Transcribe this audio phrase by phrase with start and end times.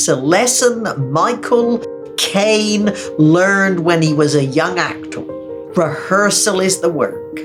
[0.00, 1.84] it's a lesson that Michael
[2.16, 2.86] Caine
[3.18, 5.20] learned when he was a young actor.
[5.76, 7.36] Rehearsal is the work,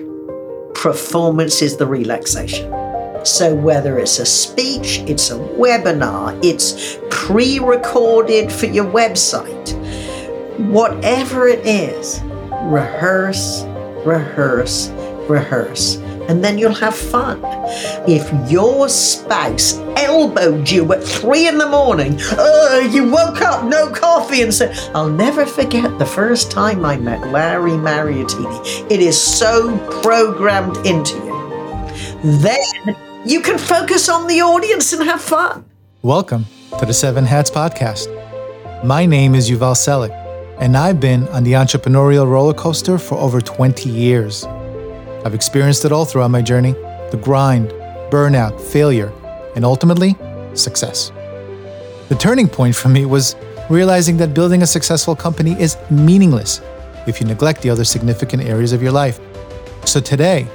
[0.74, 2.72] performance is the relaxation.
[3.26, 9.74] So, whether it's a speech, it's a webinar, it's pre recorded for your website,
[10.58, 12.22] whatever it is,
[12.72, 13.64] rehearse,
[14.06, 14.88] rehearse,
[15.28, 15.98] rehearse
[16.28, 17.40] and then you'll have fun.
[18.08, 22.20] If your spouse elbowed you at three in the morning,
[22.92, 27.28] you woke up, no coffee, and said, I'll never forget the first time I met
[27.32, 28.92] Larry Mariottini.
[28.92, 31.36] It is so programmed into you.
[32.40, 35.66] Then you can focus on the audience and have fun.
[36.02, 36.46] Welcome
[36.80, 38.12] to the Seven Hats Podcast.
[38.84, 40.12] My name is Yuval Selik,
[40.60, 44.46] and I've been on the entrepreneurial roller coaster for over 20 years.
[45.26, 46.74] I've experienced it all throughout my journey
[47.10, 47.70] the grind,
[48.12, 49.12] burnout, failure,
[49.56, 50.16] and ultimately,
[50.54, 51.12] success.
[52.10, 53.36] The turning point for me was
[53.68, 56.62] realizing that building a successful company is meaningless
[57.08, 59.20] if you neglect the other significant areas of your life.
[59.86, 60.48] So today,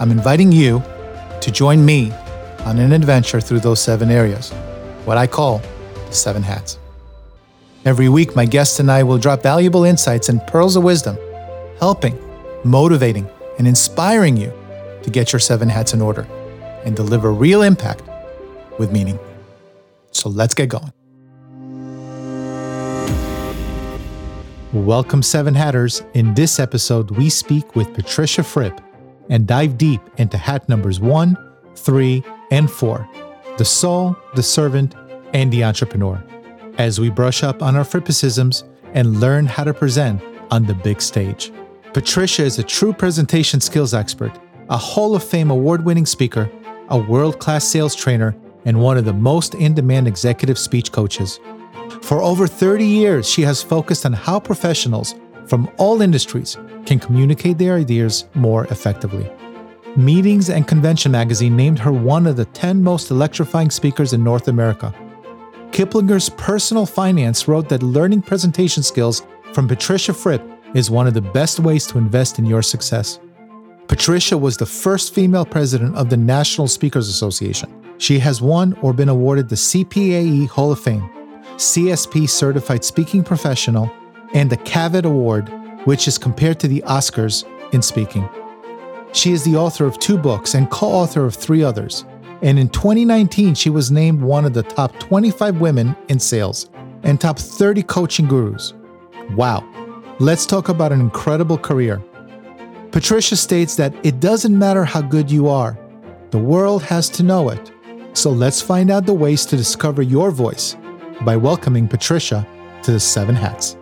[0.00, 0.82] I'm inviting you
[1.42, 2.10] to join me
[2.64, 4.50] on an adventure through those seven areas,
[5.04, 5.60] what I call
[6.08, 6.78] the seven hats.
[7.84, 11.18] Every week, my guests and I will drop valuable insights and pearls of wisdom,
[11.78, 12.18] helping,
[12.64, 13.28] motivating,
[13.58, 14.52] and inspiring you
[15.02, 16.26] to get your seven hats in order
[16.84, 18.02] and deliver real impact
[18.78, 19.18] with meaning.
[20.12, 20.92] So let's get going.
[24.72, 26.02] Welcome, Seven Hatters.
[26.14, 28.80] In this episode, we speak with Patricia Fripp
[29.30, 31.36] and dive deep into hat numbers one,
[31.74, 33.08] three, and four
[33.58, 34.94] the soul, the servant,
[35.32, 36.22] and the entrepreneur
[36.76, 41.00] as we brush up on our Frippicisms and learn how to present on the big
[41.00, 41.50] stage.
[41.96, 46.50] Patricia is a true presentation skills expert, a Hall of Fame award winning speaker,
[46.90, 51.40] a world class sales trainer, and one of the most in demand executive speech coaches.
[52.02, 55.14] For over 30 years, she has focused on how professionals
[55.46, 59.32] from all industries can communicate their ideas more effectively.
[59.96, 64.48] Meetings and Convention magazine named her one of the 10 most electrifying speakers in North
[64.48, 64.94] America.
[65.70, 69.22] Kiplinger's Personal Finance wrote that learning presentation skills
[69.54, 73.18] from Patricia Fripp is one of the best ways to invest in your success.
[73.88, 77.72] Patricia was the first female president of the National Speakers Association.
[77.96, 81.08] She has won or been awarded the CPAE Hall of Fame,
[81.56, 83.90] CSP Certified Speaking Professional,
[84.34, 85.48] and the Cavett Award,
[85.86, 88.28] which is compared to the Oscars in speaking.
[89.12, 92.04] She is the author of two books and co author of three others.
[92.42, 96.68] And in 2019, she was named one of the top 25 women in sales
[97.02, 98.74] and top 30 coaching gurus.
[99.30, 99.66] Wow.
[100.18, 102.02] Let's talk about an incredible career.
[102.90, 105.78] Patricia states that it doesn't matter how good you are,
[106.30, 107.70] the world has to know it.
[108.14, 110.74] So let's find out the ways to discover your voice
[111.20, 112.46] by welcoming Patricia
[112.82, 113.76] to the Seven Hats.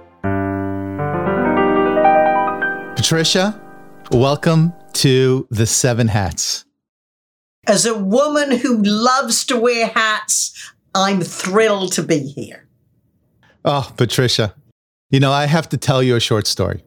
[2.96, 3.62] Patricia,
[4.10, 6.64] welcome to the Seven Hats.
[7.68, 12.66] As a woman who loves to wear hats, I'm thrilled to be here.
[13.64, 14.56] Oh, Patricia,
[15.14, 16.82] you know, I have to tell you a short story.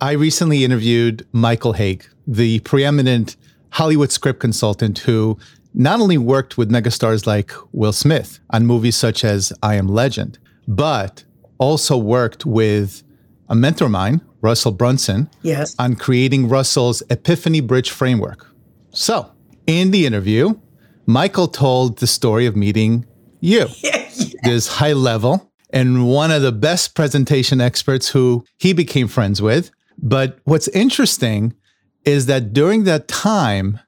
[0.00, 3.36] I recently interviewed Michael Hauge, the preeminent
[3.68, 5.38] Hollywood script consultant who
[5.74, 10.38] not only worked with megastars like Will Smith on movies such as I Am Legend,
[10.66, 11.22] but
[11.58, 13.02] also worked with
[13.50, 15.76] a mentor of mine, Russell Brunson, yes.
[15.78, 18.46] on creating Russell's Epiphany Bridge framework.
[18.92, 19.32] So,
[19.66, 20.58] in the interview,
[21.04, 23.04] Michael told the story of meeting
[23.40, 23.66] you.
[24.42, 29.70] This high level, and one of the best presentation experts who he became friends with.
[29.98, 31.54] But what's interesting
[32.04, 33.80] is that during that time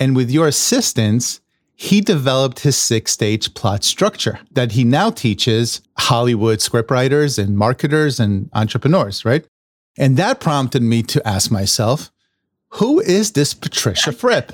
[0.00, 1.40] and with your assistance,
[1.76, 8.20] he developed his six stage plot structure that he now teaches Hollywood scriptwriters and marketers
[8.20, 9.46] and entrepreneurs, right?
[9.98, 12.10] And that prompted me to ask myself,
[12.68, 14.52] who is this Patricia Fripp?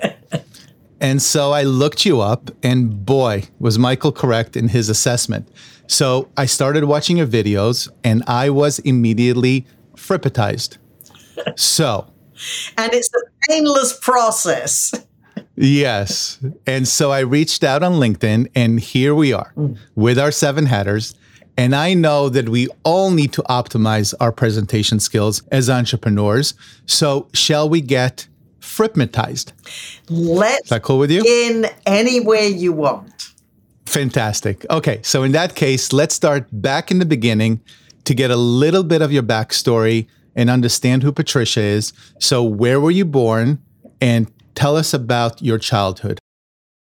[1.00, 5.48] and so I looked you up, and boy, was Michael correct in his assessment.
[5.90, 9.66] So I started watching your videos and I was immediately
[9.96, 10.78] frippitized.
[11.56, 12.06] So.
[12.78, 13.18] and it's a
[13.48, 14.94] painless process.
[15.56, 16.38] yes.
[16.64, 19.76] And so I reached out on LinkedIn and here we are mm.
[19.96, 21.16] with our seven hatters.
[21.56, 26.54] And I know that we all need to optimize our presentation skills as entrepreneurs.
[26.86, 28.28] So shall we get
[28.60, 29.50] frippitized?
[30.08, 31.24] Let's Is that cool with you?
[31.26, 33.29] In any way you want.
[33.90, 34.64] Fantastic.
[34.70, 37.60] Okay, so in that case, let's start back in the beginning
[38.04, 40.06] to get a little bit of your backstory
[40.36, 41.92] and understand who Patricia is.
[42.20, 43.60] So, where were you born?
[44.00, 46.19] And tell us about your childhood.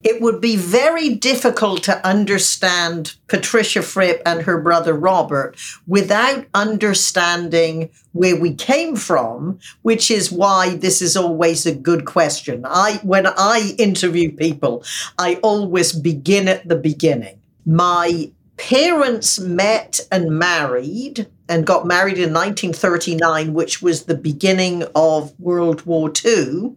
[0.03, 5.55] It would be very difficult to understand Patricia Fripp and her brother Robert
[5.87, 12.65] without understanding where we came from, which is why this is always a good question.
[12.67, 14.83] I, when I interview people,
[15.17, 17.39] I always begin at the beginning.
[17.65, 25.37] My parents met and married and got married in 1939, which was the beginning of
[25.39, 26.75] World War II.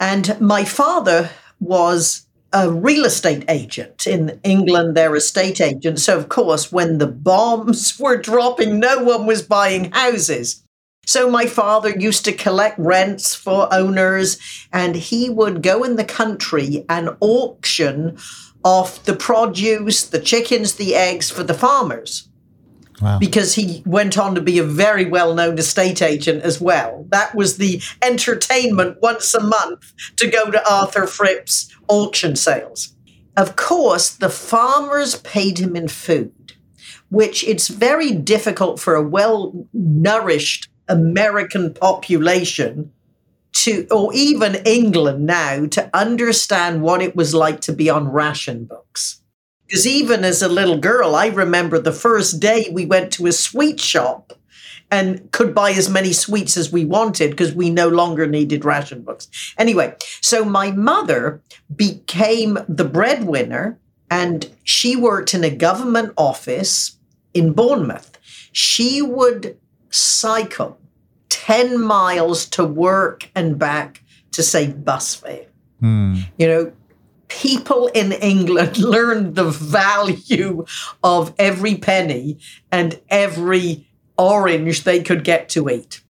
[0.00, 1.30] And my father
[1.60, 4.96] was a real estate agent in England.
[4.96, 6.04] They're estate agents.
[6.04, 10.62] So, of course, when the bombs were dropping, no one was buying houses.
[11.06, 14.38] So, my father used to collect rents for owners,
[14.72, 18.18] and he would go in the country and auction
[18.64, 22.28] off the produce, the chickens, the eggs for the farmers.
[23.00, 23.18] Wow.
[23.18, 27.06] Because he went on to be a very well known estate agent as well.
[27.10, 32.94] That was the entertainment once a month to go to Arthur Fripp's auction sales.
[33.36, 36.54] Of course, the farmers paid him in food,
[37.08, 42.90] which it's very difficult for a well nourished American population
[43.52, 48.64] to, or even England now, to understand what it was like to be on ration
[48.64, 49.17] books.
[49.68, 53.32] Because even as a little girl, I remember the first day we went to a
[53.32, 54.32] sweet shop
[54.90, 59.02] and could buy as many sweets as we wanted because we no longer needed ration
[59.02, 59.28] books.
[59.58, 61.42] Anyway, so my mother
[61.76, 63.78] became the breadwinner
[64.10, 66.96] and she worked in a government office
[67.34, 68.18] in Bournemouth.
[68.52, 69.58] She would
[69.90, 70.78] cycle
[71.28, 75.46] 10 miles to work and back to save bus fare.
[75.82, 76.26] Mm.
[76.38, 76.72] You know,
[77.28, 80.64] people in England learned the value
[81.02, 82.38] of every penny
[82.72, 83.86] and every
[84.16, 86.02] orange they could get to eat.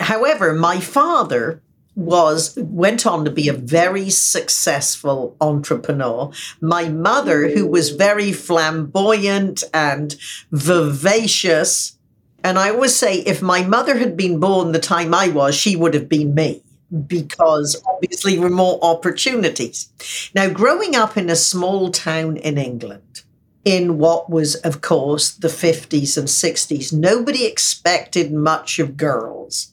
[0.00, 1.62] However, my father
[1.94, 6.30] was went on to be a very successful entrepreneur.
[6.60, 10.16] My mother, who was very flamboyant and
[10.50, 11.98] vivacious,
[12.42, 15.76] and I always say if my mother had been born the time I was, she
[15.76, 16.62] would have been me
[17.06, 19.88] because obviously were more opportunities.
[20.34, 23.22] Now, growing up in a small town in England,
[23.64, 29.72] in what was, of course, the 50s and 60s, nobody expected much of girls.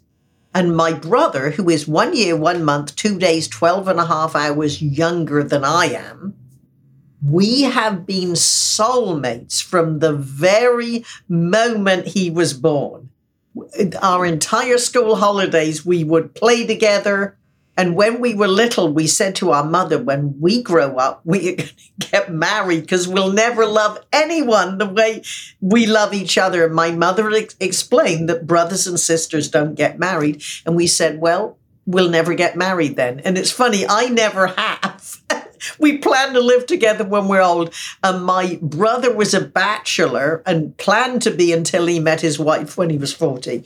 [0.54, 4.36] And my brother, who is one year, one month, two days, 12 and a half
[4.36, 6.36] hours younger than I am,
[7.26, 13.09] we have been soulmates from the very moment he was born
[14.02, 17.38] our entire school holidays, we would play together.
[17.78, 21.56] And when we were little, we said to our mother, when we grow up, we're
[21.56, 21.74] going to
[22.12, 25.24] get married because we'll never love anyone the way
[25.62, 26.66] we love each other.
[26.66, 30.44] And my mother ex- explained that brothers and sisters don't get married.
[30.66, 33.22] And we said, well, we'll never get married then.
[33.22, 35.22] And it's funny, I never have.
[35.80, 37.74] We planned to live together when we're old.
[38.04, 42.78] And my brother was a bachelor and planned to be until he met his wife
[42.78, 43.66] when he was 40.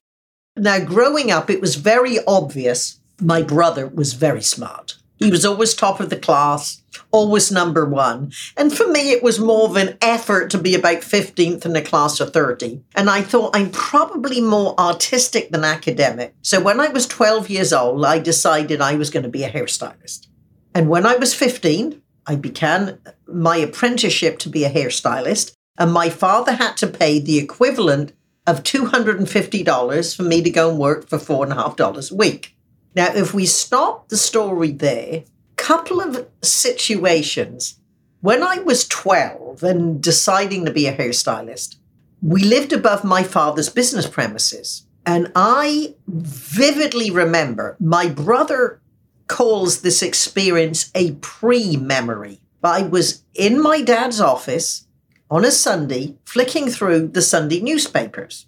[0.56, 4.96] Now, growing up, it was very obvious my brother was very smart.
[5.18, 6.82] He was always top of the class,
[7.12, 8.34] always number one.
[8.58, 11.82] And for me, it was more of an effort to be about 15th in a
[11.82, 12.82] class of 30.
[12.96, 16.36] And I thought I'm probably more artistic than academic.
[16.42, 19.50] So when I was 12 years old, I decided I was going to be a
[19.50, 20.28] hairstylist.
[20.76, 25.54] And when I was 15, I began my apprenticeship to be a hairstylist.
[25.78, 28.14] And my father had to pay the equivalent
[28.46, 32.16] of $250 for me to go and work for four and a half dollars a
[32.16, 32.56] week.
[32.96, 35.24] Now, if we stop the story there,
[35.64, 37.80] couple of situations.
[38.20, 41.78] When I was 12 and deciding to be a hairstylist,
[42.22, 44.86] we lived above my father's business premises.
[45.06, 48.82] And I vividly remember my brother
[49.28, 52.40] calls this experience a pre memory.
[52.64, 54.88] I was in my dad's office
[55.30, 58.46] on a Sunday, flicking through the Sunday newspapers,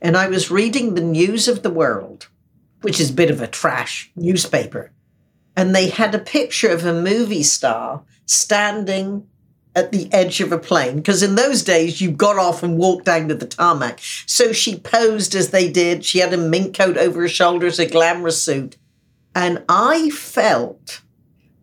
[0.00, 2.28] and I was reading the News of the World,
[2.82, 4.92] which is a bit of a trash newspaper.
[5.56, 9.26] And they had a picture of a movie star standing
[9.74, 13.04] at the edge of a plane because in those days you got off and walked
[13.04, 14.00] down to the tarmac.
[14.26, 16.04] So she posed as they did.
[16.04, 18.76] She had a mink coat over her shoulders, a glamorous suit.
[19.36, 21.02] And I felt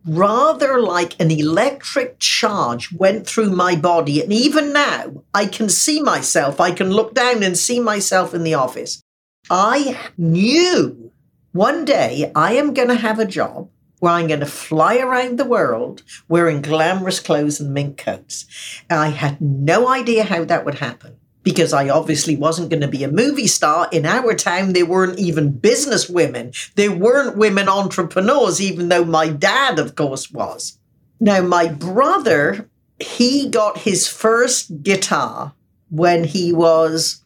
[0.06, 4.22] rather like an electric charge went through my body.
[4.22, 6.60] And even now, I can see myself.
[6.60, 9.02] I can look down and see myself in the office.
[9.50, 11.10] I knew
[11.50, 15.36] one day I am going to have a job where I'm going to fly around
[15.36, 18.46] the world wearing glamorous clothes and mink coats.
[18.88, 22.88] And I had no idea how that would happen because I obviously wasn't going to
[22.88, 23.86] be a movie star.
[23.92, 26.52] In our town, they weren't even business women.
[26.74, 30.78] There weren't women entrepreneurs, even though my dad, of course, was.
[31.20, 35.52] Now, my brother, he got his first guitar
[35.90, 37.22] when he was,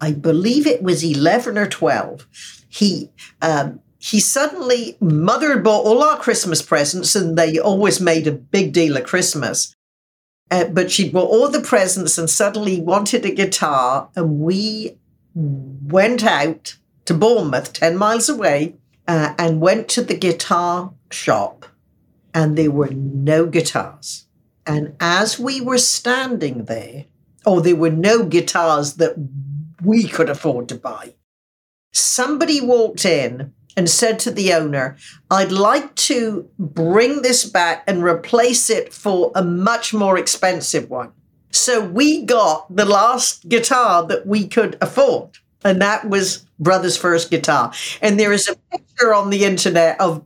[0.00, 2.28] I believe it was 11 or 12.
[2.68, 3.10] He,
[3.40, 8.72] um, he suddenly, mother bought all our Christmas presents and they always made a big
[8.72, 9.74] deal of Christmas.
[10.52, 14.10] Uh, but she bought all the presents and suddenly wanted a guitar.
[14.14, 14.98] And we
[15.34, 18.76] went out to Bournemouth, 10 miles away,
[19.08, 21.64] uh, and went to the guitar shop.
[22.34, 24.26] And there were no guitars.
[24.66, 27.06] And as we were standing there,
[27.46, 29.14] or there were no guitars that
[29.82, 31.14] we could afford to buy,
[31.94, 34.96] somebody walked in and said to the owner,
[35.30, 41.12] I'd like to bring this back and replace it for a much more expensive one.
[41.50, 45.38] So we got the last guitar that we could afford.
[45.64, 47.72] And that was brother's first guitar.
[48.00, 50.24] And there is a picture on the internet of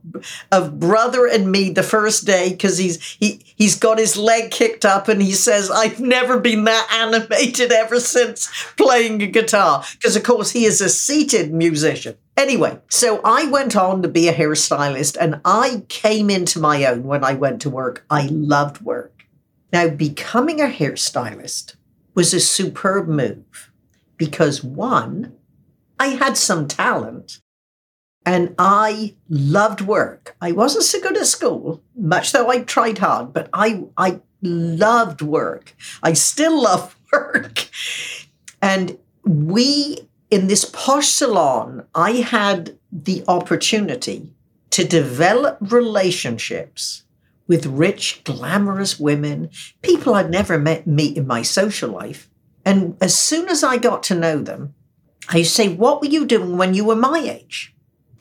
[0.51, 4.85] of brother and me the first day because he's he he's got his leg kicked
[4.85, 9.83] up and he says, I've never been that animated ever since playing a guitar.
[9.93, 12.17] Because of course he is a seated musician.
[12.35, 17.03] Anyway, so I went on to be a hairstylist and I came into my own
[17.03, 18.05] when I went to work.
[18.09, 19.25] I loved work.
[19.73, 21.75] Now, becoming a hairstylist
[22.13, 23.71] was a superb move
[24.17, 25.33] because one,
[25.99, 27.41] I had some talent
[28.27, 30.35] and I loved work.
[30.41, 35.21] I wasn't so good at school, much though I tried hard, but I, I loved
[35.21, 35.73] work.
[36.03, 37.69] I still love work.
[38.61, 44.33] And we, in this posh salon, I had the opportunity
[44.71, 47.03] to develop relationships
[47.47, 49.49] with rich, glamorous women,
[49.81, 52.29] people I'd never met meet in my social life.
[52.65, 54.73] And as soon as I got to know them,
[55.29, 57.73] I say, What were you doing when you were my age?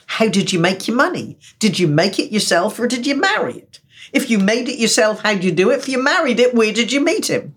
[0.07, 1.39] How did you make your money?
[1.59, 3.81] Did you make it yourself or did you marry it?
[4.13, 5.79] If you made it yourself, how did you do it?
[5.79, 7.55] If you married it, where did you meet him?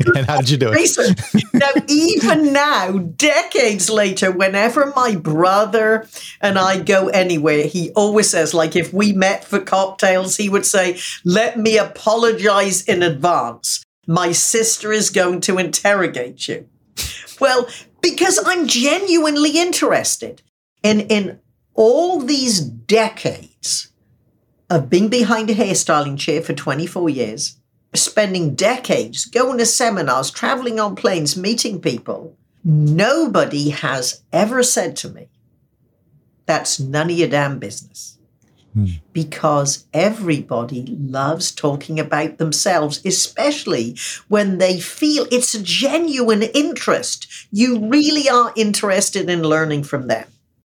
[0.14, 1.54] and how did you do it?
[1.54, 6.06] now, even now, decades later, whenever my brother
[6.40, 10.66] and I go anywhere, he always says, like, if we met for cocktails, he would
[10.66, 13.84] say, Let me apologize in advance.
[14.06, 16.68] My sister is going to interrogate you.
[17.40, 17.68] Well,
[18.00, 20.42] because I'm genuinely interested.
[20.82, 21.38] in in
[21.74, 23.88] all these decades
[24.70, 27.56] of being behind a hairstyling chair for 24 years,
[27.94, 35.10] spending decades going to seminars, traveling on planes, meeting people, nobody has ever said to
[35.10, 35.28] me,
[36.46, 38.18] that's none of your damn business.
[38.74, 38.86] Hmm.
[39.12, 43.96] Because everybody loves talking about themselves, especially
[44.28, 47.26] when they feel it's a genuine interest.
[47.50, 50.26] You really are interested in learning from them.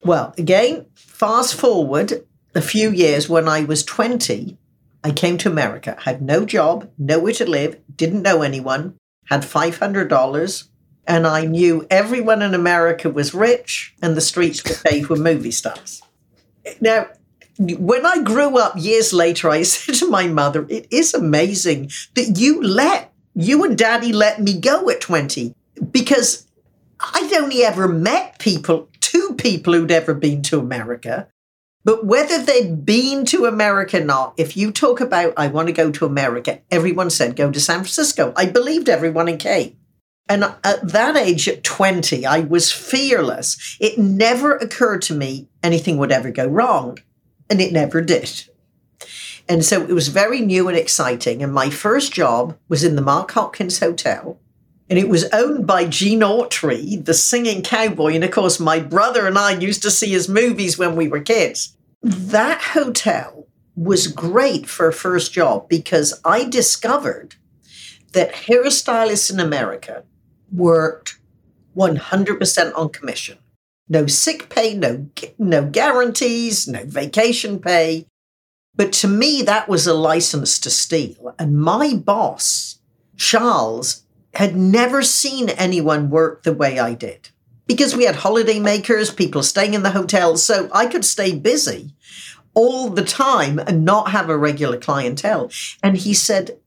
[0.05, 4.59] Well, again, fast forward a few years when I was 20,
[5.05, 10.69] I came to America, had no job, nowhere to live, didn't know anyone, had $500,
[11.07, 15.51] and I knew everyone in America was rich and the streets were paved with movie
[15.51, 16.03] stars.
[16.81, 17.09] Now,
[17.59, 22.39] when I grew up years later, I said to my mother, It is amazing that
[22.39, 25.55] you let, you and daddy let me go at 20
[25.91, 26.47] because
[27.01, 31.29] I'd only ever met people, two people who'd ever been to America.
[31.85, 35.73] But whether they'd been to America or not, if you talk about, I want to
[35.75, 38.33] go to America, everyone said, go to San Francisco.
[38.37, 39.77] I believed everyone in came.
[40.29, 43.77] And at that age, at 20, I was fearless.
[43.81, 46.99] It never occurred to me anything would ever go wrong
[47.51, 48.45] and it never did.
[49.47, 51.43] And so it was very new and exciting.
[51.43, 54.39] And my first job was in the Mark Hopkins Hotel.
[54.93, 58.13] And it was owned by Gene Autry, the singing cowboy.
[58.13, 61.21] And of course, my brother and I used to see his movies when we were
[61.21, 61.75] kids.
[62.03, 67.37] That hotel was great for a first job because I discovered
[68.13, 70.05] that hairstylists in America
[70.53, 71.19] worked
[71.75, 73.39] 100% on commission
[73.89, 75.09] no sick pay, no,
[75.39, 78.05] no guarantees, no vacation pay.
[78.75, 81.35] But to me, that was a license to steal.
[81.39, 82.79] And my boss,
[83.17, 84.02] Charles,
[84.35, 87.31] had never seen anyone work the way I did
[87.67, 90.43] because we had holiday makers, people staying in the hotels.
[90.43, 91.95] So I could stay busy
[92.55, 95.51] all the time and not have a regular clientele.
[95.83, 96.59] And he said,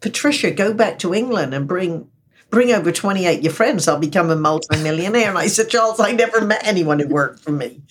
[0.00, 2.08] Patricia, go back to England and bring
[2.50, 5.28] bring over 28 your friends, I'll become a multimillionaire.
[5.28, 7.82] And I said, Charles, I never met anyone who worked for me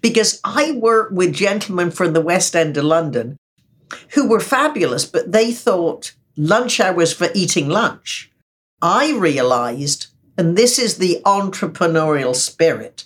[0.00, 3.38] because I work with gentlemen from the West End of London
[4.14, 8.30] who were fabulous, but they thought lunch hours for eating lunch.
[8.82, 13.04] I realized, and this is the entrepreneurial spirit,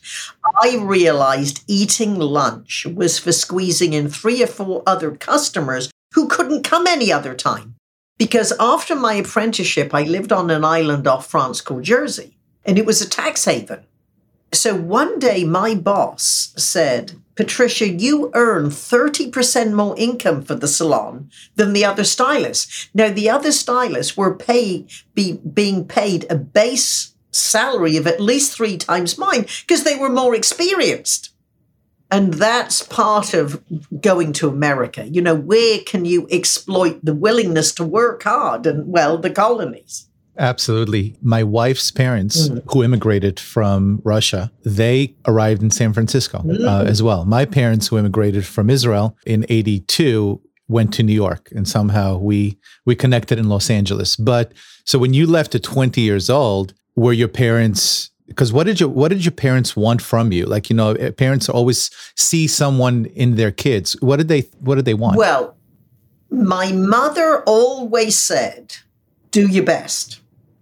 [0.61, 6.65] I realized eating lunch was for squeezing in three or four other customers who couldn't
[6.65, 7.77] come any other time.
[8.19, 12.85] Because after my apprenticeship, I lived on an island off France called Jersey, and it
[12.85, 13.85] was a tax haven.
[14.53, 21.31] So one day, my boss said, Patricia, you earn 30% more income for the salon
[21.55, 22.91] than the other stylists.
[22.93, 28.55] Now, the other stylists were pay, be, being paid a base salary of at least
[28.55, 31.33] three times mine because they were more experienced.
[32.11, 33.65] And that's part of
[34.03, 35.09] going to America.
[35.09, 38.67] You know, where can you exploit the willingness to work hard?
[38.67, 40.10] And well, the colonies.
[40.41, 41.17] Absolutely.
[41.21, 42.63] My wife's parents, mm.
[42.73, 46.67] who immigrated from Russia, they arrived in San Francisco uh, mm.
[46.67, 47.25] uh, as well.
[47.27, 52.57] My parents, who immigrated from Israel in 82, went to New York and somehow we
[52.87, 54.17] we connected in Los Angeles.
[54.17, 54.53] But
[54.85, 58.89] so when you left at 20 years old, were your parents because what did your
[58.89, 63.07] what did your parents want from you like you know eh, parents always see someone
[63.07, 65.57] in their kids what did they what did they want well
[66.31, 68.77] my mother always said
[69.31, 70.21] do your best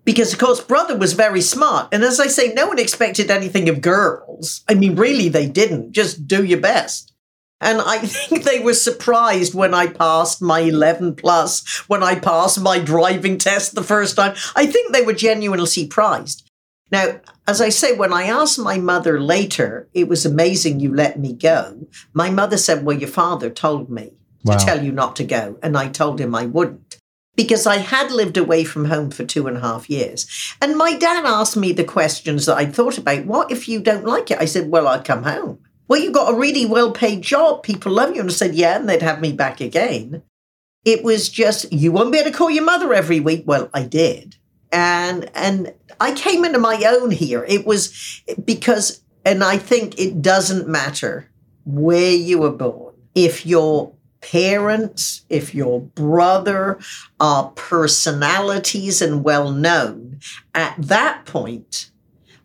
[0.08, 3.68] because of course brother was very smart and as i say no one expected anything
[3.68, 7.12] of girls i mean really they didn't just do your best
[7.60, 12.60] and I think they were surprised when I passed my 11 plus, when I passed
[12.60, 14.36] my driving test the first time.
[14.54, 16.48] I think they were genuinely surprised.
[16.92, 21.18] Now, as I say, when I asked my mother later, it was amazing you let
[21.18, 21.86] me go.
[22.14, 24.12] My mother said, Well, your father told me
[24.44, 24.56] wow.
[24.56, 25.58] to tell you not to go.
[25.62, 26.98] And I told him I wouldn't
[27.38, 30.26] because I had lived away from home for two and a half years.
[30.60, 33.26] And my dad asked me the questions that I'd thought about.
[33.26, 34.40] What if you don't like it?
[34.40, 35.60] I said, Well, I'd come home.
[35.86, 37.62] Well, you got a really well paid job.
[37.62, 38.22] People love you.
[38.22, 38.74] And I said, Yeah.
[38.74, 40.24] And they'd have me back again.
[40.84, 43.44] It was just, You won't be able to call your mother every week.
[43.46, 44.34] Well, I did
[44.72, 47.44] and and I came into my own here.
[47.44, 51.30] It was because, and I think it doesn't matter
[51.64, 52.94] where you were born.
[53.14, 56.78] If your parents, if your brother
[57.20, 60.20] are personalities and well known,
[60.54, 61.90] at that point,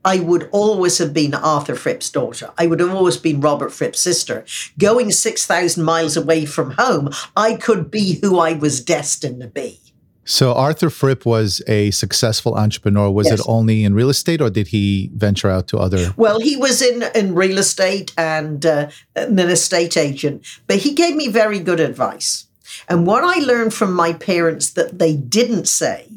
[0.05, 2.51] I would always have been Arthur Fripp's daughter.
[2.57, 4.43] I would have always been Robert Fripp's sister.
[4.77, 9.79] Going 6,000 miles away from home, I could be who I was destined to be.
[10.25, 13.11] So Arthur Fripp was a successful entrepreneur.
[13.11, 13.39] Was yes.
[13.39, 16.13] it only in real estate, or did he venture out to other?
[16.15, 21.15] Well, he was in in real estate and uh, an estate agent, but he gave
[21.15, 22.47] me very good advice.
[22.87, 26.09] And what I learned from my parents that they didn't say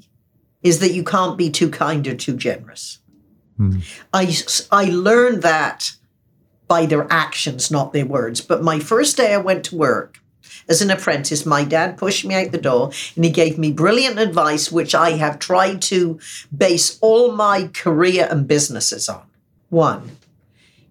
[0.63, 3.01] is that you can't be too kind or too generous.
[3.57, 3.79] Hmm.
[4.13, 4.35] I
[4.71, 5.93] I learned that
[6.69, 8.41] by their actions, not their words.
[8.41, 10.21] But my first day I went to work
[10.69, 14.19] as an apprentice, my dad pushed me out the door and he gave me brilliant
[14.19, 16.19] advice, which I have tried to
[16.57, 19.23] base all my career and businesses on.
[19.69, 20.17] One,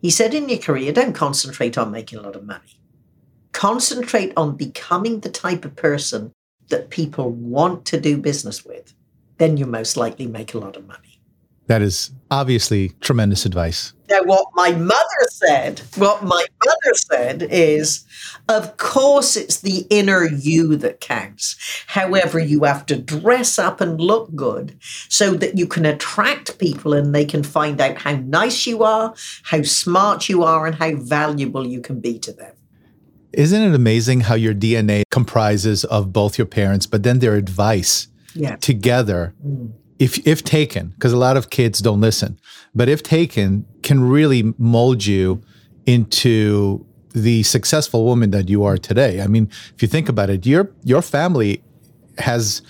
[0.02, 2.80] he said, in your career, don't concentrate on making a lot of money.
[3.52, 6.32] Concentrate on becoming the type of person
[6.70, 8.94] that people want to do business with.
[9.38, 11.20] Then you most likely make a lot of money.
[11.68, 13.94] That is obviously tremendous advice.
[14.10, 18.06] Now, what my mother said, what my mother said is,
[18.48, 21.56] of course, it's the inner you that counts.
[21.88, 26.94] However, you have to dress up and look good so that you can attract people
[26.94, 30.96] and they can find out how nice you are, how smart you are, and how
[30.96, 32.54] valuable you can be to them.
[33.34, 38.08] Isn't it amazing how your DNA comprises of both your parents, but then their advice
[38.34, 38.56] yeah.
[38.56, 39.34] together?
[39.46, 42.40] Mm if if taken, because a lot of kids don't listen,
[42.74, 45.42] but if taken, can really mold you
[45.86, 49.22] into the successful woman that you are today.
[49.22, 51.64] I mean, if you think about it, your your family
[52.18, 52.62] has,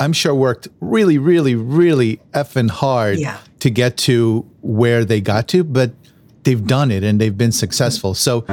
[0.00, 3.38] I'm sure, worked really, really, really effing hard yeah.
[3.60, 5.92] to get to where they got to, but
[6.44, 8.14] they've done it and they've been successful.
[8.14, 8.44] So,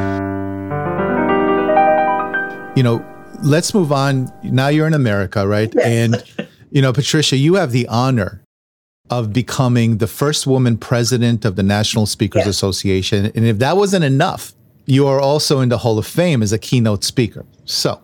[2.76, 3.06] you know,
[3.44, 4.32] let's move on.
[4.44, 5.74] Now you're in America, right?
[5.74, 5.86] Yes.
[5.86, 6.43] And
[6.74, 8.44] you know, Patricia, you have the honor
[9.10, 13.28] of becoming the first woman president of the National Speakers Association.
[13.36, 14.54] And if that wasn't enough,
[14.88, 17.46] you are also in the Hall of Fame as a keynote speaker.
[17.66, 18.02] So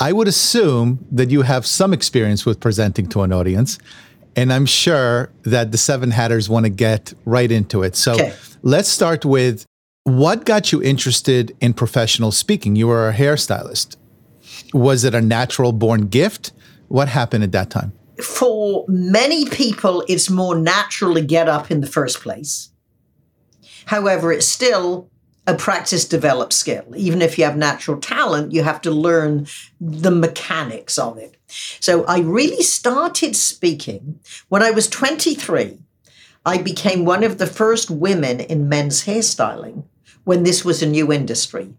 [0.00, 3.78] I would assume that you have some experience with presenting to an audience.
[4.34, 7.94] And I'm sure that the Seven Hatters want to get right into it.
[7.94, 8.34] So okay.
[8.62, 9.64] let's start with
[10.02, 12.74] what got you interested in professional speaking?
[12.74, 13.96] You were a hairstylist.
[14.74, 16.52] Was it a natural born gift?
[16.88, 17.92] What happened at that time?
[18.22, 22.70] For many people, it's more natural to get up in the first place.
[23.86, 25.10] However, it's still
[25.46, 26.84] a practice developed skill.
[26.96, 29.46] Even if you have natural talent, you have to learn
[29.80, 31.36] the mechanics of it.
[31.80, 34.18] So I really started speaking
[34.48, 35.78] when I was 23.
[36.44, 39.84] I became one of the first women in men's hairstyling
[40.24, 41.74] when this was a new industry.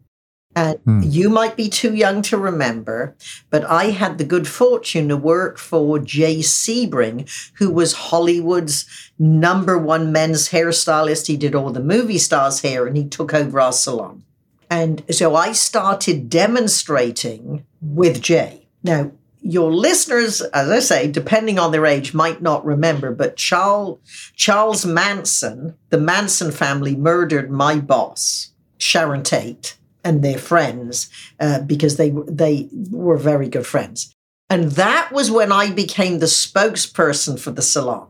[0.58, 1.02] And hmm.
[1.04, 3.16] you might be too young to remember,
[3.52, 8.88] but I had the good fortune to work for Jay Sebring, who was Hollywood's
[9.20, 11.28] number one men's hairstylist.
[11.28, 14.24] He did all the movie stars' hair and he took over our salon.
[14.68, 18.68] And so I started demonstrating with Jay.
[18.82, 24.00] Now, your listeners, as I say, depending on their age, might not remember, but Charles,
[24.36, 31.98] Charles Manson, the Manson family murdered my boss, Sharon Tate and their friends uh, because
[31.98, 34.14] they they were very good friends.
[34.50, 38.08] And that was when I became the spokesperson for the salon.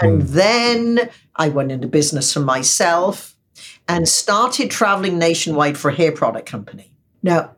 [0.00, 0.28] And mm.
[0.28, 3.36] then I went into business for myself
[3.86, 6.92] and started traveling nationwide for a hair product company.
[7.22, 7.54] Now,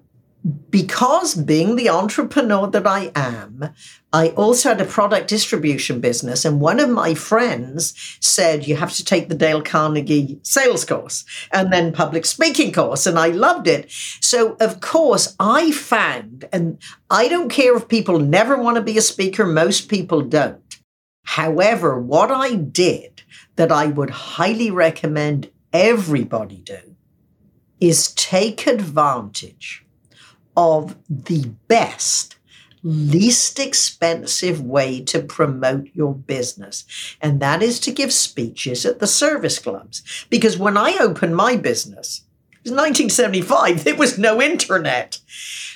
[0.71, 3.75] because being the entrepreneur that I am,
[4.13, 6.45] I also had a product distribution business.
[6.45, 11.25] And one of my friends said, You have to take the Dale Carnegie sales course
[11.53, 13.07] and then public speaking course.
[13.07, 13.91] And I loved it.
[13.91, 16.79] So, of course, I found, and
[17.11, 20.63] I don't care if people never want to be a speaker, most people don't.
[21.25, 23.23] However, what I did
[23.57, 26.97] that I would highly recommend everybody do
[27.79, 29.85] is take advantage
[30.61, 32.37] of the best,
[32.83, 36.85] least expensive way to promote your business.
[37.23, 40.03] And that is to give speeches at the service clubs.
[40.29, 45.19] Because when I opened my business, it was 1975, there was no internet.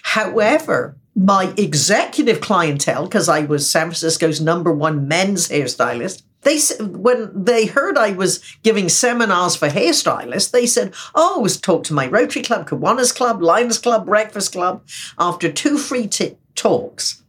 [0.03, 7.45] However, my executive clientele, because I was San Francisco's number one men's hairstylist, they when
[7.45, 11.95] they heard I was giving seminars for hairstylists, they said, "Oh, I was talk to
[11.95, 14.83] my Rotary Club, Kiwanis Club, Lions Club, Breakfast Club."
[15.19, 17.23] After two free t- talks,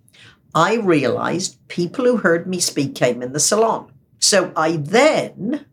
[0.53, 3.91] I realized people who heard me speak came in the salon.
[4.19, 5.65] So I then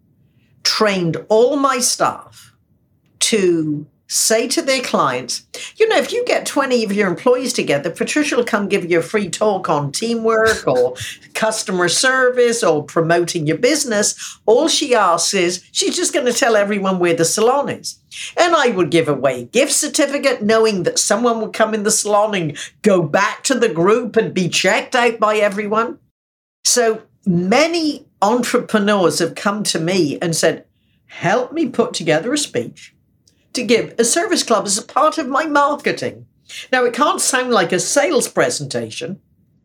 [0.63, 2.55] trained all my staff
[3.21, 5.47] to say to their clients,
[5.77, 8.99] you know, if you get 20 of your employees together, Patricia will come give you
[8.99, 10.95] a free talk on teamwork or
[11.35, 14.39] customer service or promoting your business.
[14.45, 18.01] All she asks is, she's just going to tell everyone where the salon is.
[18.37, 22.35] And I would give away gift certificate knowing that someone would come in the salon
[22.35, 25.99] and go back to the group and be checked out by everyone.
[26.65, 30.67] So many entrepreneurs have come to me and said,
[31.07, 32.95] help me put together a speech
[33.55, 36.27] to give a service club as a part of my marketing.
[36.71, 39.21] Now, it can't sound like a sales presentation.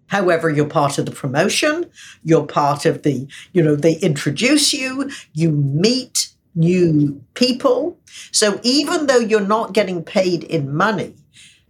[0.07, 1.89] However, you're part of the promotion,
[2.23, 7.99] you're part of the, you know, they introduce you, you meet new people.
[8.31, 11.13] So even though you're not getting paid in money,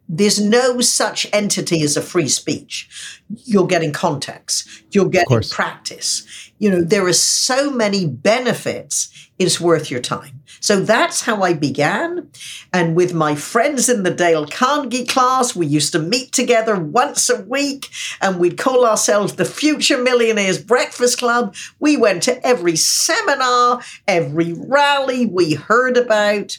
[0.08, 3.22] there's no such entity as a free speech.
[3.44, 6.52] You're getting context, you're getting practice.
[6.60, 10.37] You know, there are so many benefits, it's worth your time.
[10.60, 12.30] So that's how I began.
[12.74, 17.30] And with my friends in the Dale Carnegie class, we used to meet together once
[17.30, 17.90] a week
[18.22, 21.56] and we'd call ourselves the Future Millionaires Breakfast Club.
[21.80, 26.58] We went to every seminar, every rally we heard about.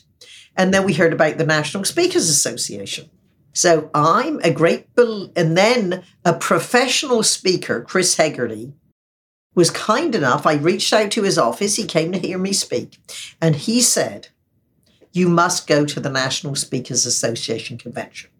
[0.57, 3.09] And then we heard about the National Speakers Association.
[3.53, 8.73] So I'm a great, and then a professional speaker, Chris Hegarty,
[9.59, 10.47] was kind enough.
[10.47, 11.75] I reached out to his office.
[11.75, 12.97] He came to hear me speak.
[13.43, 14.29] And he said,
[15.11, 18.31] You must go to the National Speakers Association convention.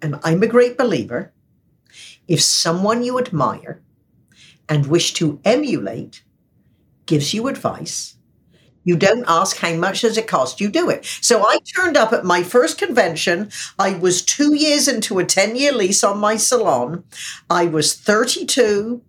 [0.00, 1.34] And I'm a great believer.
[2.26, 3.82] If someone you admire
[4.66, 6.24] and wish to emulate
[7.04, 8.16] gives you advice,
[8.84, 11.04] you don't ask how much does it cost, you do it.
[11.20, 13.50] So I turned up at my first convention.
[13.78, 17.04] I was two years into a 10 year lease on my salon.
[17.50, 19.02] I was 32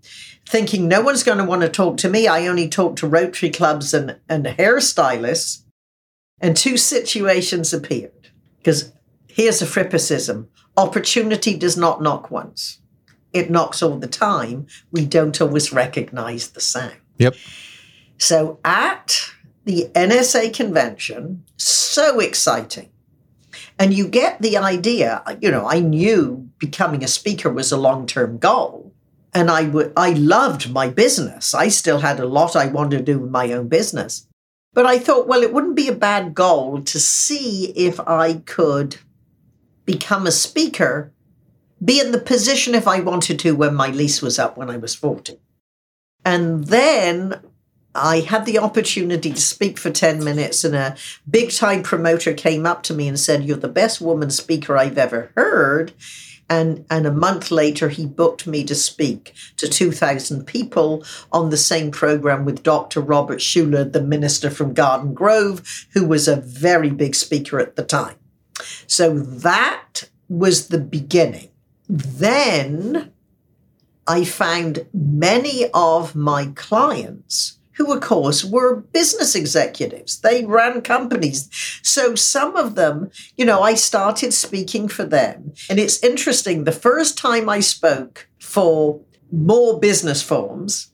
[0.47, 2.27] thinking no one's going to want to talk to me.
[2.27, 5.63] I only talk to Rotary clubs and, and hairstylists.
[6.39, 8.29] And two situations appeared.
[8.57, 8.91] Because
[9.27, 12.79] here's a frippicism opportunity does not knock once,
[13.31, 14.67] it knocks all the time.
[14.91, 16.95] We don't always recognize the sound.
[17.17, 17.35] Yep.
[18.17, 19.29] So at
[19.65, 22.89] the NSA convention, so exciting.
[23.77, 28.05] And you get the idea, you know, I knew becoming a speaker was a long
[28.05, 28.84] term goal
[29.35, 31.53] and I I loved my business.
[31.53, 34.27] I still had a lot I wanted to do with my own business.
[34.73, 38.97] But I thought, well, it wouldn't be a bad goal to see if I could
[39.85, 41.13] become a speaker,
[41.83, 44.77] be in the position if I wanted to when my lease was up when I
[44.77, 45.39] was 40.
[46.25, 47.39] And then
[47.93, 50.95] I had the opportunity to speak for 10 minutes, and a
[51.29, 54.97] big time promoter came up to me and said, You're the best woman speaker I've
[54.97, 55.93] ever heard.
[56.49, 61.57] And, and a month later, he booked me to speak to 2,000 people on the
[61.57, 63.01] same program with Dr.
[63.01, 67.83] Robert Schuller, the minister from Garden Grove, who was a very big speaker at the
[67.83, 68.15] time.
[68.85, 71.49] So that was the beginning.
[71.89, 73.11] Then
[74.07, 80.19] I found many of my clients who, of course, were business executives.
[80.19, 81.49] They ran companies.
[81.83, 85.53] So some of them, you know, I started speaking for them.
[85.69, 86.63] And it's interesting.
[86.63, 90.91] The first time I spoke for Moore Business Forms,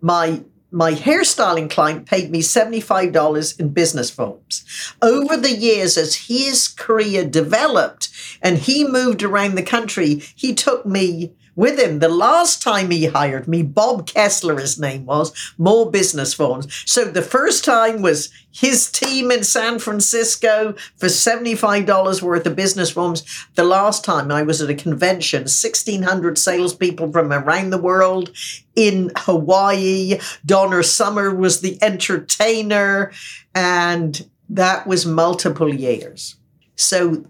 [0.00, 4.64] my my hairstyling client paid me $75 in business forms.
[5.00, 8.10] Over the years, as his career developed
[8.42, 11.98] and he moved around the country, he took me with him.
[11.98, 16.68] The last time he hired me, Bob Kessler, his name was, Moore Business Forms.
[16.86, 22.90] So the first time was his team in San Francisco for $75 worth of business
[22.90, 23.22] forms.
[23.54, 28.30] The last time I was at a convention, 1,600 salespeople from around the world
[28.74, 30.18] in Hawaii.
[30.44, 33.12] Donna Summer was the entertainer,
[33.54, 36.36] and that was multiple years.
[36.76, 37.26] So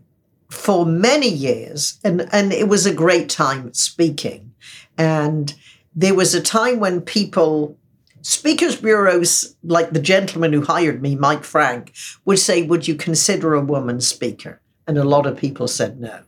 [0.50, 4.52] for many years, and, and it was a great time speaking.
[4.96, 5.54] And
[5.94, 7.76] there was a time when people,
[8.22, 11.92] speakers bureaus like the gentleman who hired me, Mike Frank,
[12.24, 14.60] would say, Would you consider a woman speaker?
[14.86, 16.20] And a lot of people said no.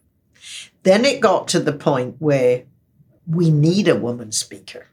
[0.83, 2.64] Then it got to the point where
[3.26, 4.87] we need a woman speaker.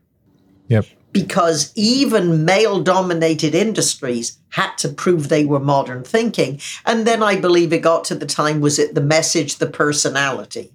[0.68, 6.60] Yep because even male dominated industries had to prove they were modern thinking.
[6.86, 10.74] And then I believe it got to the time was it the message, the personality.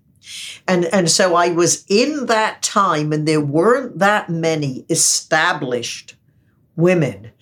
[0.66, 6.16] And, and so I was in that time, and there weren't that many established
[6.74, 7.32] women.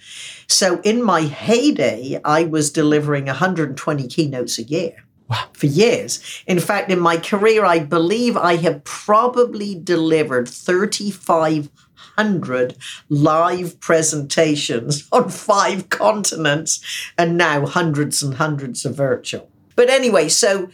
[0.48, 5.04] So in my heyday, I was delivering 120 keynotes a year.
[5.30, 5.44] Wow.
[5.52, 6.42] For years.
[6.48, 11.70] In fact, in my career, I believe I have probably delivered 35
[12.18, 12.76] 100
[13.08, 16.84] live presentations on five continents
[17.16, 19.48] and now hundreds and hundreds of virtual.
[19.76, 20.70] But anyway, so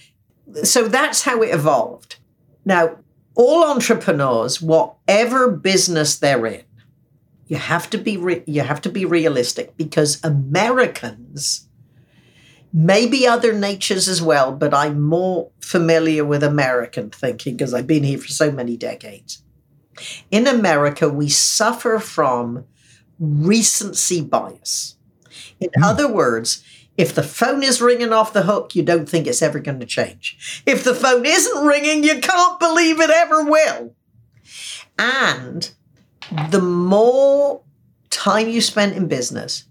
[0.62, 2.16] so that's how it evolved.
[2.64, 2.98] Now,
[3.35, 6.62] all entrepreneurs, whatever business they're in,
[7.46, 11.68] you have to be re- you have to be realistic because Americans
[12.72, 18.02] maybe other natures as well, but I'm more familiar with American thinking because I've been
[18.02, 19.42] here for so many decades.
[20.30, 22.64] In America, we suffer from
[23.18, 24.96] recency bias.
[25.61, 25.85] In mm.
[25.85, 26.64] other words,
[26.96, 29.87] if the phone is ringing off the hook, you don't think it's ever going to
[29.87, 30.62] change.
[30.66, 33.94] If the phone isn't ringing, you can't believe it ever will.
[34.98, 35.70] And
[36.50, 37.62] the more
[38.11, 39.64] time you spend in business,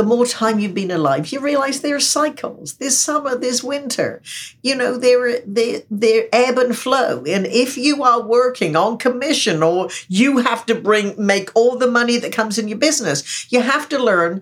[0.00, 2.76] the more time you've been alive, you realize there are cycles.
[2.76, 4.22] There's summer, there's winter.
[4.62, 7.22] You know, they're, they're, they're ebb and flow.
[7.26, 11.90] And if you are working on commission or you have to bring, make all the
[11.90, 14.40] money that comes in your business, you have to learn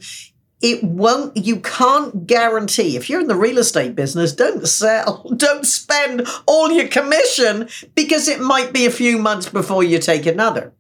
[0.60, 5.64] it won't you can't guarantee if you're in the real estate business don't sell don't
[5.64, 10.72] spend all your commission because it might be a few months before you take another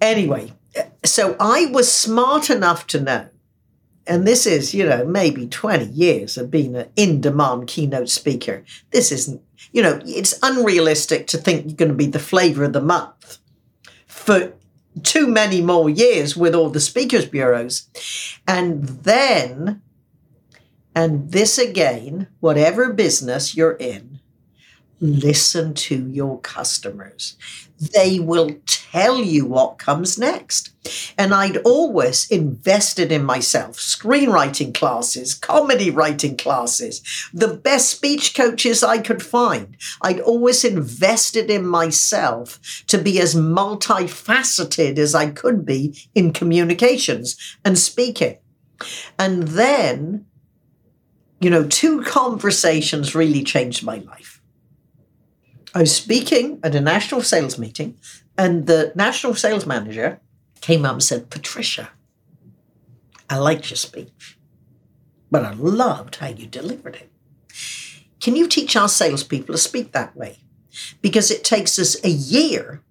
[0.00, 0.52] anyway
[1.04, 3.28] so i was smart enough to know
[4.08, 8.64] and this is, you know, maybe 20 years of being an in demand keynote speaker.
[8.90, 9.42] This isn't,
[9.72, 13.38] you know, it's unrealistic to think you're going to be the flavor of the month
[14.06, 14.54] for
[15.02, 17.88] too many more years with all the speakers bureaus.
[18.46, 19.82] And then,
[20.94, 24.20] and this again, whatever business you're in,
[25.00, 27.36] listen to your customers.
[27.78, 30.70] They will tell you what comes next.
[31.16, 38.82] And I'd always invested in myself screenwriting classes, comedy writing classes, the best speech coaches
[38.82, 39.76] I could find.
[40.02, 47.36] I'd always invested in myself to be as multifaceted as I could be in communications
[47.64, 48.38] and speaking.
[49.18, 50.26] And then,
[51.40, 54.40] you know, two conversations really changed my life.
[55.74, 57.98] I was speaking at a national sales meeting,
[58.36, 60.20] and the national sales manager
[60.68, 61.88] came up and said, Patricia,
[63.30, 64.36] I liked your speech,
[65.30, 67.10] but I loved how you delivered it.
[68.20, 70.40] Can you teach our salespeople to speak that way?
[71.00, 72.82] Because it takes us a year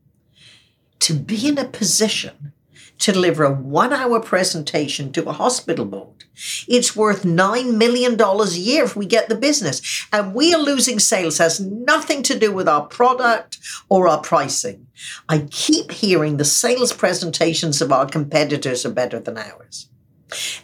[1.01, 2.51] to be in a position
[2.99, 6.25] to deliver a one hour presentation to a hospital board.
[6.67, 10.05] It's worth $9 million a year if we get the business.
[10.11, 13.57] And we are losing sales has nothing to do with our product
[13.89, 14.87] or our pricing.
[15.27, 19.89] I keep hearing the sales presentations of our competitors are better than ours.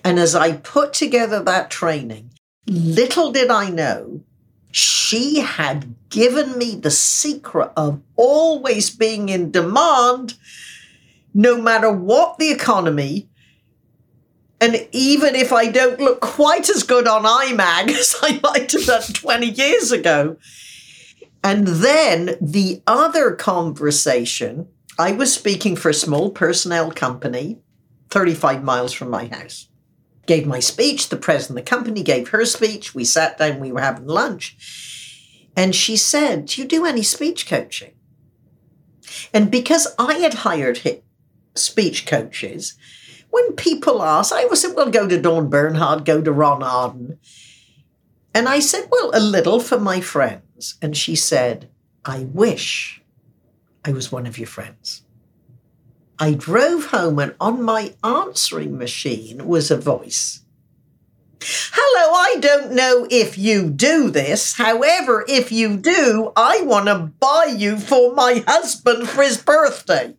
[0.04, 2.32] And as I put together that training,
[2.67, 4.22] little did I know
[4.72, 10.34] she had given me the secret of always being in demand
[11.34, 13.30] no matter what the economy
[14.63, 18.86] And even if I don't look quite as good on IMAG as I might have
[18.86, 20.38] done 20 years ago.
[21.43, 27.60] And then the other conversation, I was speaking for a small personnel company
[28.10, 29.67] 35 miles from my house.
[30.28, 32.96] Gave my speech, the president of the company gave her speech.
[32.96, 34.56] We sat down, we were having lunch.
[35.58, 37.96] And she said, Do you do any speech coaching?
[39.34, 40.78] And because I had hired
[41.56, 42.76] speech coaches,
[43.30, 47.18] when people ask, I always said, well, go to Dawn Bernhard, go to Ron Arden.
[48.34, 50.76] And I said, well, a little for my friends.
[50.82, 51.70] And she said,
[52.06, 53.02] I wish
[53.86, 55.04] I was one of your friends.
[56.20, 60.42] I drove home and on my answering machine was a voice.
[61.42, 64.54] Hello, I don't know if you do this.
[64.54, 70.16] However, if you do, I want to buy you for my husband for his birthday.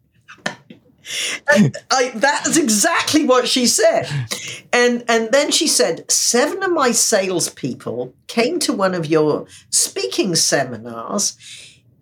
[1.55, 4.09] And I, that's exactly what she said.
[4.73, 10.35] And and then she said, seven of my salespeople came to one of your speaking
[10.35, 11.37] seminars.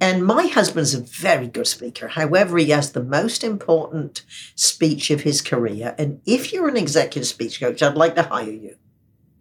[0.01, 2.09] And my husband's a very good speaker.
[2.09, 4.25] However, he has the most important
[4.57, 5.95] speech of his career.
[5.97, 8.75] And if you're an executive speech coach, I'd like to hire you.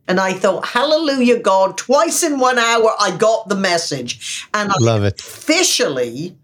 [0.08, 4.46] And I thought, hallelujah, God, twice in one hour, I got the message.
[4.54, 5.20] And I love it.
[5.20, 6.38] officially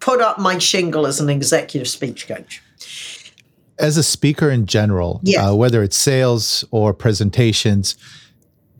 [0.00, 2.62] put up my shingle as an executive speech coach.
[3.78, 5.48] As a speaker in general, yeah.
[5.48, 7.96] uh, whether it's sales or presentations,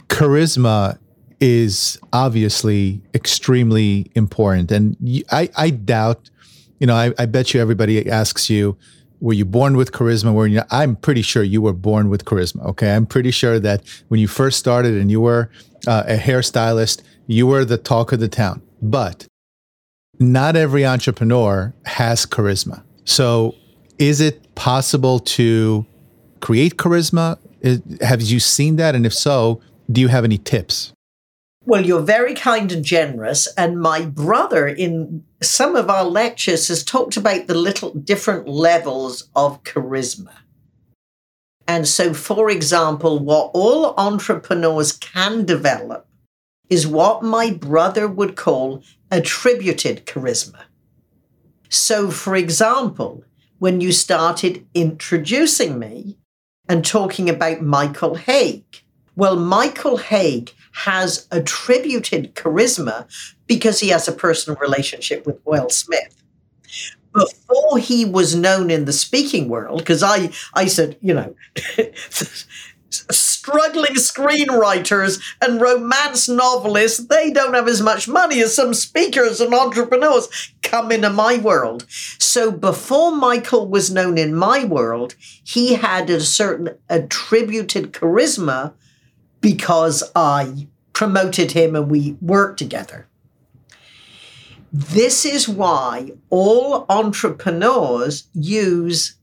[0.09, 0.99] charisma
[1.41, 4.73] is obviously extremely important.
[4.73, 4.97] And
[5.31, 6.31] I, I doubt,
[6.81, 8.77] you know, I, I bet you everybody asks you,
[9.21, 10.33] were you born with charisma?
[10.33, 10.63] Were you?
[10.71, 12.65] I'm pretty sure you were born with charisma.
[12.67, 15.51] Okay, I'm pretty sure that when you first started and you were
[15.87, 18.63] uh, a hairstylist, you were the talk of the town.
[18.81, 19.27] But
[20.19, 22.83] not every entrepreneur has charisma.
[23.05, 23.55] So,
[23.99, 25.87] is it possible to
[26.41, 27.39] create charisma?
[28.03, 28.95] Have you seen that?
[28.95, 30.93] And if so, do you have any tips?
[31.65, 33.47] Well, you're very kind and generous.
[33.59, 39.29] And my brother, in some of our lectures, has talked about the little different levels
[39.37, 40.33] of charisma.
[41.67, 46.08] And so, for example, what all entrepreneurs can develop
[46.71, 50.61] is what my brother would call attributed charisma.
[51.69, 53.25] So, for example,
[53.59, 56.19] when you started introducing me
[56.69, 58.85] and talking about Michael Hauge,
[59.17, 63.07] well, Michael Hauge has attributed charisma
[63.47, 66.23] because he has a personal relationship with Will Smith.
[67.13, 71.35] Before he was known in the speaking world, because I, I said, you know,
[73.49, 79.55] struggling screenwriters and romance novelists, they don't have as much money as some speakers and
[79.55, 81.87] entrepreneurs come into my world.
[81.89, 88.75] So before Michael was known in my world, he had a certain attributed charisma
[89.41, 93.07] because I promoted him and we worked together.
[94.71, 99.15] This is why all entrepreneurs use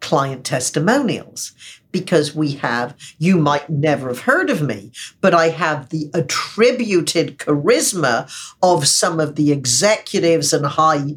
[0.00, 1.52] client testimonials
[1.94, 7.38] because we have, you might never have heard of me, but I have the attributed
[7.38, 8.28] charisma
[8.60, 11.14] of some of the executives and high,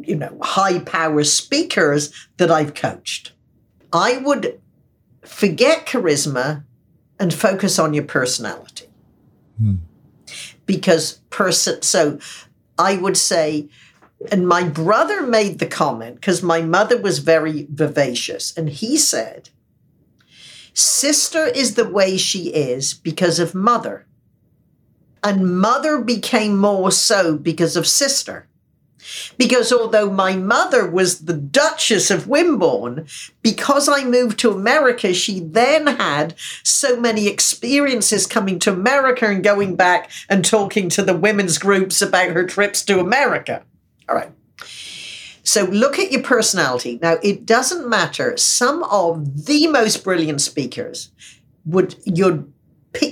[0.00, 3.30] you know, high power speakers that I've coached.
[3.92, 4.60] I would
[5.24, 6.64] forget charisma
[7.20, 8.88] and focus on your personality.
[9.58, 9.76] Hmm.
[10.66, 12.18] Because person, so
[12.80, 13.68] I would say,
[14.32, 19.50] and my brother made the comment because my mother was very vivacious, and he said,
[20.74, 24.06] Sister is the way she is because of mother.
[25.22, 28.46] And mother became more so because of sister.
[29.38, 33.06] Because although my mother was the Duchess of Wimborne,
[33.42, 39.42] because I moved to America, she then had so many experiences coming to America and
[39.42, 43.62] going back and talking to the women's groups about her trips to America.
[44.08, 44.32] All right.
[45.42, 46.98] So look at your personality.
[47.00, 48.36] Now, it doesn't matter.
[48.36, 51.10] Some of the most brilliant speakers
[51.64, 52.44] would, your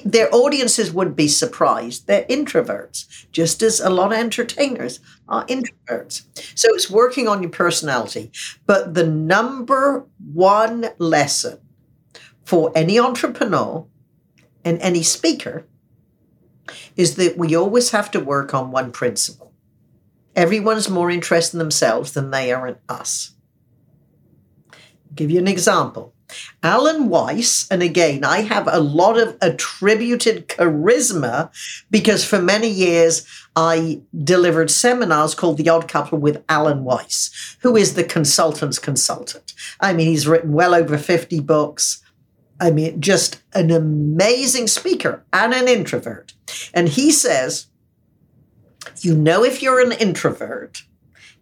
[0.04, 2.06] their audiences would be surprised.
[2.06, 4.98] They're introverts, just as a lot of entertainers
[5.28, 6.22] are introverts.
[6.56, 8.32] So it's working on your personality.
[8.66, 11.60] But the number one lesson
[12.44, 13.86] for any entrepreneur
[14.64, 15.66] and any speaker
[16.96, 19.47] is that we always have to work on one principle.
[20.38, 23.32] Everyone's more interested in themselves than they are in us.
[24.70, 24.78] I'll
[25.16, 26.14] give you an example.
[26.62, 31.50] Alan Weiss, and again, I have a lot of attributed charisma
[31.90, 33.26] because for many years
[33.56, 39.54] I delivered seminars called The Odd Couple with Alan Weiss, who is the consultant's consultant.
[39.80, 42.00] I mean, he's written well over 50 books.
[42.60, 46.34] I mean, just an amazing speaker and an introvert.
[46.72, 47.66] And he says,
[49.04, 50.82] you know, if you're an introvert,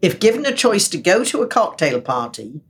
[0.02, 2.60] if given a choice to go to a cocktail party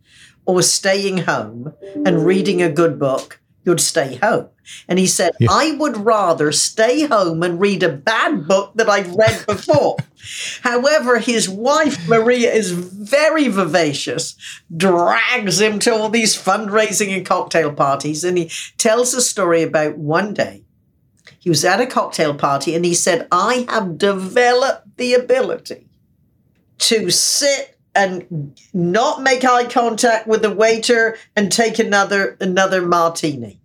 [0.44, 1.74] or staying home
[2.04, 4.48] and reading a good book, you'd stay home.
[4.88, 5.48] And he said, yeah.
[5.50, 9.96] I would rather stay home and read a bad book that I've read before.
[10.62, 14.36] However, his wife, Maria, is very vivacious,
[14.74, 18.22] drags him to all these fundraising and cocktail parties.
[18.22, 20.65] And he tells a story about one day
[21.38, 25.88] he was at a cocktail party and he said, I have developed the ability
[26.78, 33.60] to sit and not make eye contact with the waiter and take another another martini.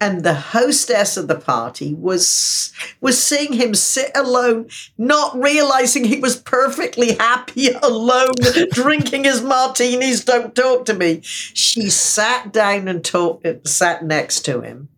[0.00, 6.18] And the hostess of the party was was seeing him sit alone not realizing he
[6.18, 8.34] was perfectly happy alone
[8.72, 11.20] drinking his martinis don't talk to me.
[11.22, 14.88] She sat down and talked sat next to him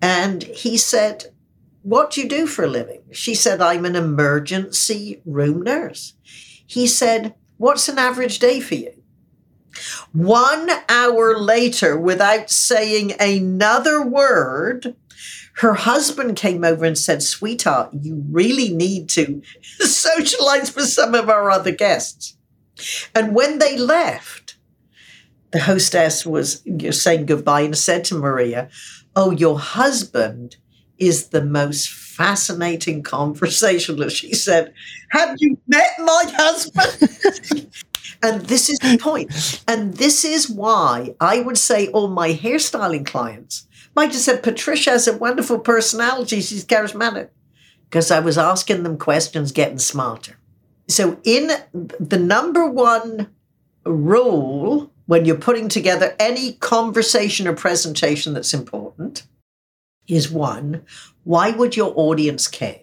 [0.00, 1.26] and he said
[1.82, 3.02] what do you do for a living?
[3.12, 6.14] She said i'm an emergency room nurse.
[6.66, 8.92] He said what's an average day for you?
[10.12, 14.96] One hour later, without saying another word,
[15.56, 19.42] her husband came over and said, Sweetheart, you really need to
[19.78, 22.36] socialize with some of our other guests.
[23.14, 24.56] And when they left,
[25.52, 28.68] the hostess was saying goodbye and said to Maria,
[29.16, 30.56] Oh, your husband
[30.98, 34.16] is the most fascinating conversationalist.
[34.16, 34.72] She said,
[35.10, 37.70] Have you met my husband?
[38.22, 39.62] And this is the point.
[39.68, 44.90] And this is why I would say all my hairstyling clients might have said, Patricia
[44.90, 46.40] has a wonderful personality.
[46.40, 47.28] She's charismatic.
[47.84, 50.38] Because I was asking them questions, getting smarter.
[50.88, 53.28] So, in the number one
[53.84, 59.22] rule when you're putting together any conversation or presentation that's important
[60.06, 60.84] is one,
[61.24, 62.80] why would your audience care?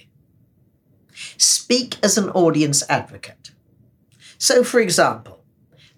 [1.38, 3.52] Speak as an audience advocate.
[4.38, 5.44] So, for example,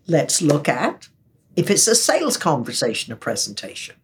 [0.08, 1.10] let's look at
[1.56, 3.96] if it's a sales conversation or presentation.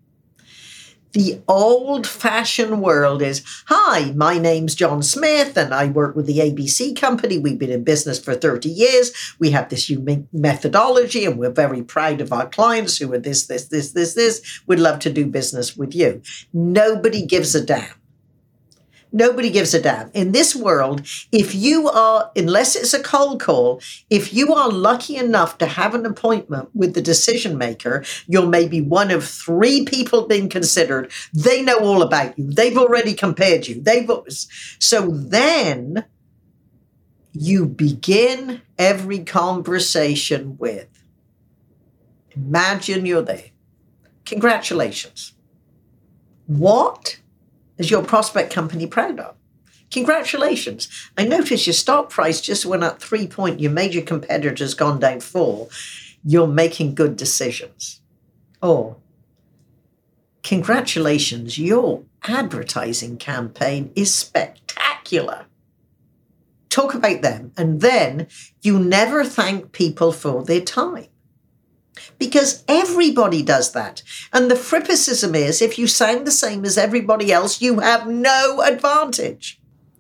[1.14, 6.40] The old fashioned world is Hi, my name's John Smith, and I work with the
[6.40, 7.38] ABC company.
[7.38, 9.12] We've been in business for 30 years.
[9.38, 13.48] We have this unique methodology, and we're very proud of our clients who are this,
[13.48, 14.62] this, this, this, this.
[14.68, 16.22] We'd love to do business with you.
[16.54, 18.01] Nobody gives a damn
[19.14, 20.10] Nobody gives a damn.
[20.12, 25.18] In this world, if you are, unless it's a cold call, if you are lucky
[25.18, 30.28] enough to have an appointment with the decision maker, you're maybe one of three people
[30.28, 31.12] being considered.
[31.34, 32.52] They know all about you.
[32.52, 33.82] They've already compared you.
[33.82, 34.10] They've
[34.80, 36.06] so then
[37.34, 40.88] you begin every conversation with
[42.36, 43.52] imagine you're there.
[44.26, 45.34] Congratulations.
[46.48, 47.20] What
[47.82, 49.36] is your prospect company proud of?
[49.92, 50.88] Congratulations.
[51.18, 53.60] I notice your stock price just went up three point.
[53.60, 55.68] Your major competitor's gone down four.
[56.24, 58.00] You're making good decisions.
[58.62, 58.98] Or,
[60.44, 65.46] congratulations, your advertising campaign is spectacular.
[66.70, 67.52] Talk about them.
[67.58, 68.28] And then
[68.62, 71.08] you never thank people for their time
[72.18, 74.04] because everybody does that.
[74.34, 78.62] And the frippicism is if you sound the same as everybody else, you have no
[78.62, 79.60] advantage.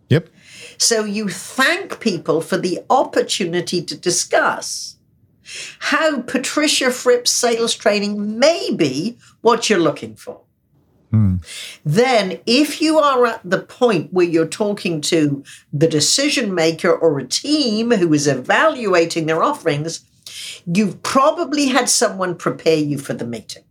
[0.10, 0.30] Yep.
[0.78, 4.98] So you thank people for the opportunity to discuss
[5.80, 10.42] how Patricia Fripp's sales training may be what you're looking for.
[11.12, 11.38] Hmm.
[11.84, 15.44] Then, if you are at the point where you're talking to
[15.74, 20.06] the decision maker or a team who is evaluating their offerings,
[20.66, 23.64] You've probably had someone prepare you for the meeting.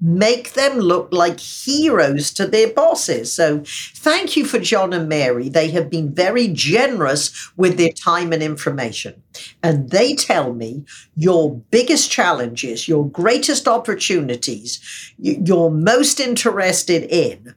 [0.00, 3.32] Make them look like heroes to their bosses.
[3.32, 3.62] So,
[3.94, 5.48] thank you for John and Mary.
[5.48, 9.22] They have been very generous with their time and information.
[9.62, 10.84] And they tell me
[11.14, 14.80] your biggest challenges, your greatest opportunities,
[15.18, 17.54] you're most interested in.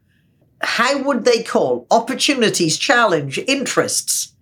[0.61, 4.34] How would they call opportunities, challenge, interests?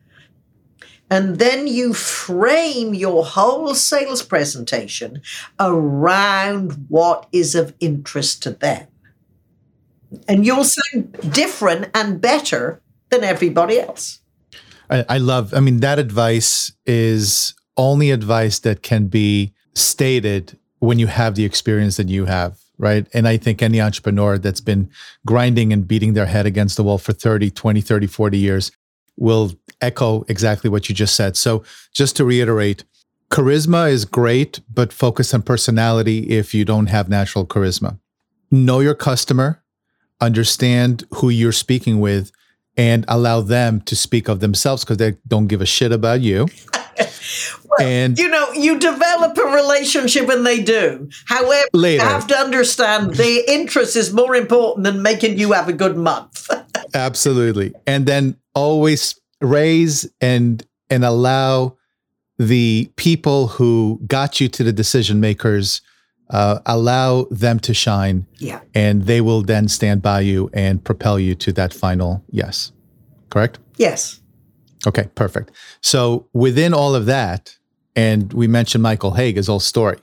[1.14, 5.22] And then you frame your whole sales presentation
[5.60, 8.88] around what is of interest to them.
[10.28, 14.22] And you'll sound different and better than everybody else.
[14.90, 20.98] I, I love, I mean, that advice is only advice that can be stated when
[20.98, 23.08] you have the experience that you have right?
[23.14, 24.90] And I think any entrepreneur that's been
[25.28, 28.72] grinding and beating their head against the wall for 30, 20, 30, 40 years
[29.16, 29.54] will
[29.84, 31.36] echo exactly what you just said.
[31.36, 31.64] So,
[31.94, 32.86] just to reiterate,
[33.30, 38.00] charisma is great, but focus on personality if you don't have natural charisma.
[38.50, 39.64] know your customer,
[40.22, 42.32] understand who you're speaking with,
[42.78, 46.48] and allow them to speak of themselves because they don't give a shit about you.
[46.98, 51.10] well, and you know, you develop a relationship and they do.
[51.26, 52.04] However, later.
[52.04, 55.98] you have to understand their interest is more important than making you have a good
[55.98, 56.50] month.
[56.94, 57.74] Absolutely.
[57.88, 61.78] And then always raise and and allow
[62.38, 65.82] the people who got you to the decision makers
[66.30, 68.26] uh, allow them to shine.
[68.38, 68.62] Yeah.
[68.74, 72.72] And they will then stand by you and propel you to that final yes.
[73.30, 73.60] Correct?
[73.78, 74.20] Yes.
[74.86, 75.52] Okay perfect.
[75.82, 77.58] So within all of that
[77.96, 80.00] and we mentioned michael Hauge whole story.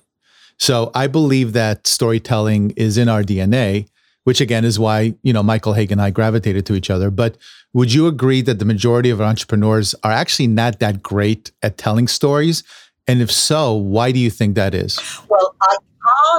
[0.57, 3.89] So i believe that storytelling is in our dna
[4.25, 7.11] which again is why you know michael Hauge and i gravitated to each other.
[7.11, 7.37] But
[7.73, 12.09] would you agree that the majority of entrepreneurs are actually not that great at telling
[12.09, 12.63] stories
[13.07, 14.99] and if so why do you think that is
[15.29, 15.77] well i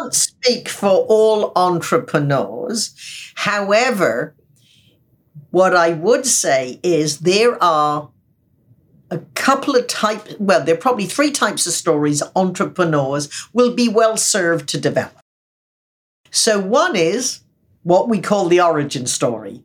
[0.02, 2.96] can't speak for all entrepreneurs.
[3.36, 4.36] However,
[5.52, 8.10] what I would say is there are
[9.10, 13.90] a couple of types, well, there are probably three types of stories entrepreneurs will be
[13.90, 15.20] well served to develop.
[16.32, 17.42] So, one is
[17.84, 19.64] what we call the origin story.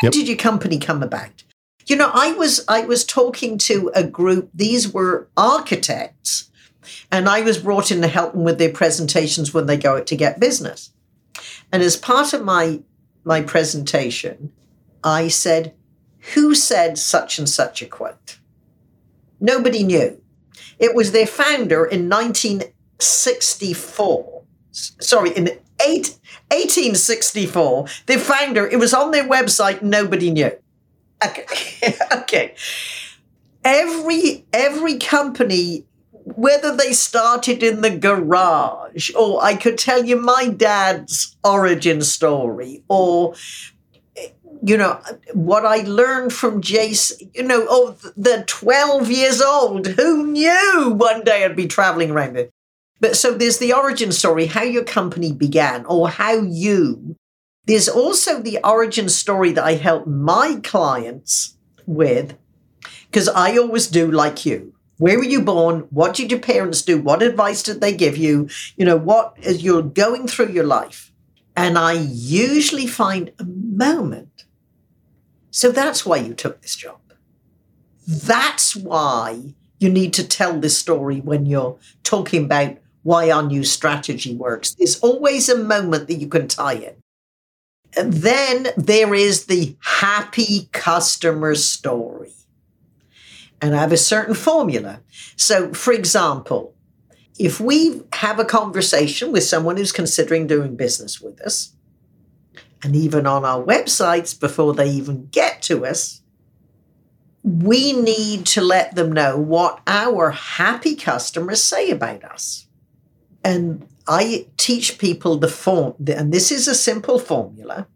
[0.00, 0.12] How yep.
[0.12, 1.44] did your company come about?
[1.86, 6.50] You know, I was I was talking to a group, these were architects
[7.10, 10.06] and I was brought in to help them with their presentations when they go out
[10.06, 10.92] to get business.
[11.72, 12.82] And as part of my
[13.24, 14.52] my presentation,
[15.04, 15.74] I said,
[16.34, 18.38] Who said such and such a quote?
[19.40, 20.22] Nobody knew.
[20.78, 24.42] It was their founder in 1964.
[24.72, 26.18] Sorry, in eight,
[26.50, 27.86] 1864.
[28.18, 28.68] found her.
[28.68, 30.52] it was on their website, nobody knew.
[31.24, 31.44] Okay.
[32.12, 32.54] okay.
[33.62, 35.84] Every every company
[36.24, 42.82] whether they started in the garage, or I could tell you my dad's origin story,
[42.88, 43.34] or
[44.62, 45.00] you know
[45.32, 47.30] what I learned from Jason.
[47.34, 49.86] You know, oh, the twelve years old.
[49.86, 52.52] Who knew one day I'd be traveling around it?
[53.00, 57.16] But so there's the origin story, how your company began, or how you.
[57.64, 62.36] There's also the origin story that I help my clients with,
[63.06, 64.74] because I always do like you.
[64.98, 65.86] Where were you born?
[65.90, 67.00] What did your parents do?
[67.00, 68.50] What advice did they give you?
[68.76, 71.10] You know, what as you're going through your life.
[71.56, 74.44] And I usually find a moment.
[75.50, 77.00] So that's why you took this job.
[78.06, 83.64] That's why you need to tell this story when you're talking about why our new
[83.64, 84.74] strategy works.
[84.74, 86.94] There's always a moment that you can tie in.
[87.96, 92.32] And then there is the happy customer story
[93.60, 95.00] and I have a certain formula.
[95.36, 96.74] So, for example,
[97.38, 101.74] if we have a conversation with someone who's considering doing business with us,
[102.82, 106.22] and even on our websites before they even get to us,
[107.42, 112.66] we need to let them know what our happy customers say about us.
[113.42, 117.86] And I teach people the form, and this is a simple formula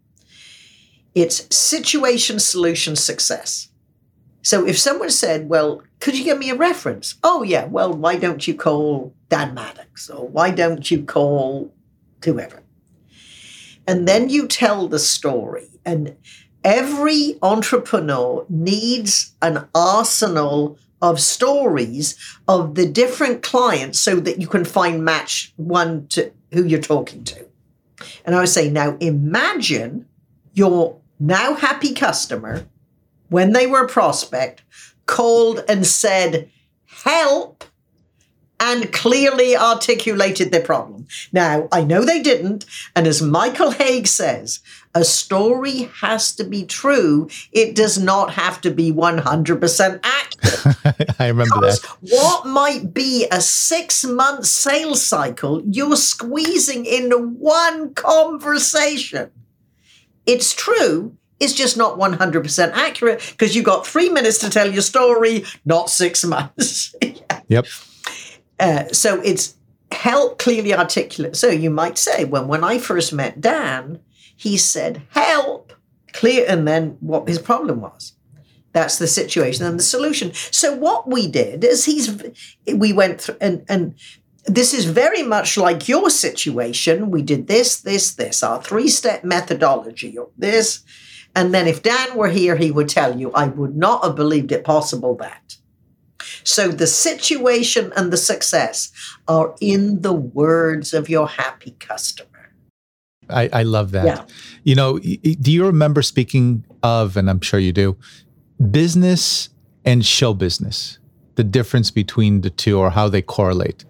[1.15, 3.69] it's situation, solution, success.
[4.41, 7.15] So if someone said, well, could you give me a reference?
[7.23, 7.65] Oh, yeah.
[7.65, 10.09] Well, why don't you call Dan Maddox?
[10.09, 11.73] Or why don't you call
[12.23, 12.61] whoever?
[13.87, 15.69] And then you tell the story.
[15.85, 16.15] And
[16.63, 22.15] every entrepreneur needs an arsenal of stories
[22.47, 27.23] of the different clients so that you can find match one to who you're talking
[27.25, 27.45] to.
[28.25, 30.07] And I would say, now imagine
[30.53, 32.65] your now happy customer
[33.29, 34.63] when they were a prospect,
[35.05, 36.49] called and said,
[36.85, 37.63] help,
[38.59, 41.07] and clearly articulated their problem.
[41.31, 42.65] Now, I know they didn't.
[42.95, 44.61] And as Michael Hauge says,
[44.93, 47.29] a story has to be true.
[47.51, 51.15] It does not have to be 100% accurate.
[51.19, 51.97] I remember because that.
[51.99, 59.31] What might be a six month sales cycle, you're squeezing into one conversation.
[60.25, 64.81] It's true It's just not 100% accurate because you've got three minutes to tell your
[64.81, 66.95] story, not six months.
[67.01, 67.41] yeah.
[67.49, 67.65] Yep.
[68.59, 69.55] Uh, so it's
[69.91, 71.35] help clearly articulate.
[71.35, 73.99] So you might say, well, when I first met Dan,
[74.35, 75.73] he said, help,
[76.13, 78.13] clear, and then what his problem was.
[78.73, 80.33] That's the situation and the solution.
[80.33, 82.21] So what we did is he's,
[82.73, 83.95] we went through and, and
[84.45, 87.09] this is very much like your situation.
[87.09, 90.83] We did this, this, this, our three step methodology, of this,
[91.35, 94.51] and then if Dan were here, he would tell you, I would not have believed
[94.51, 95.57] it possible that.
[96.45, 98.91] So the situation and the success
[99.27, 102.29] are in the words of your happy customer.
[103.29, 104.05] I, I love that.
[104.05, 104.25] Yeah.
[104.63, 107.97] You know, do you remember speaking of, and I'm sure you do,
[108.71, 109.49] business
[109.83, 110.99] and show business,
[111.33, 113.83] the difference between the two or how they correlate?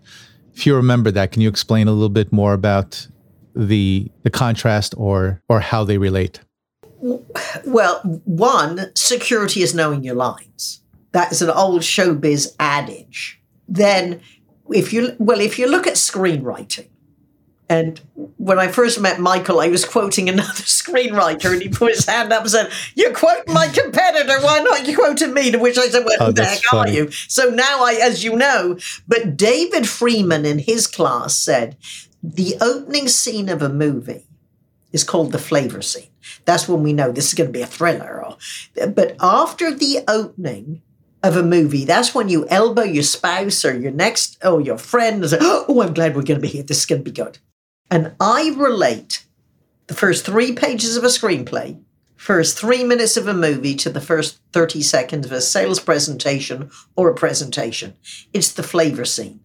[0.54, 3.06] If you remember that, can you explain a little bit more about
[3.54, 6.40] the the contrast or or how they relate?
[7.66, 10.82] Well, one, security is knowing your lines.
[11.16, 13.40] That is an old showbiz adage.
[13.70, 14.20] Then
[14.70, 16.90] if you well, if you look at screenwriting,
[17.70, 18.02] and
[18.38, 20.52] when I first met Michael, I was quoting another
[20.82, 24.42] screenwriter, and he put his hand up and said, "You're quoting my competitor.
[24.42, 26.92] Why not you quoting me?" To which I said, "Well, Oh, who the heck funny.
[26.92, 31.78] are you?" So now I, as you know, but David Freeman in his class said
[32.22, 34.28] the opening scene of a movie
[34.92, 36.12] is called the flavor scene.
[36.44, 38.22] That's when we know this is going to be a thriller.
[38.26, 38.38] Or,
[38.90, 40.82] but after the opening
[41.26, 45.22] of a movie, that's when you elbow your spouse or your next or your friend
[45.22, 46.64] and say, "Oh, I'm glad we're going to be here.
[46.64, 47.40] This is going to be good."
[47.90, 49.26] And I relate
[49.88, 51.80] the first three pages of a screenplay,
[52.16, 56.70] first three minutes of a movie to the first 30 seconds of a sales presentation
[56.96, 57.96] or a presentation.
[58.34, 59.40] It's the flavor scene.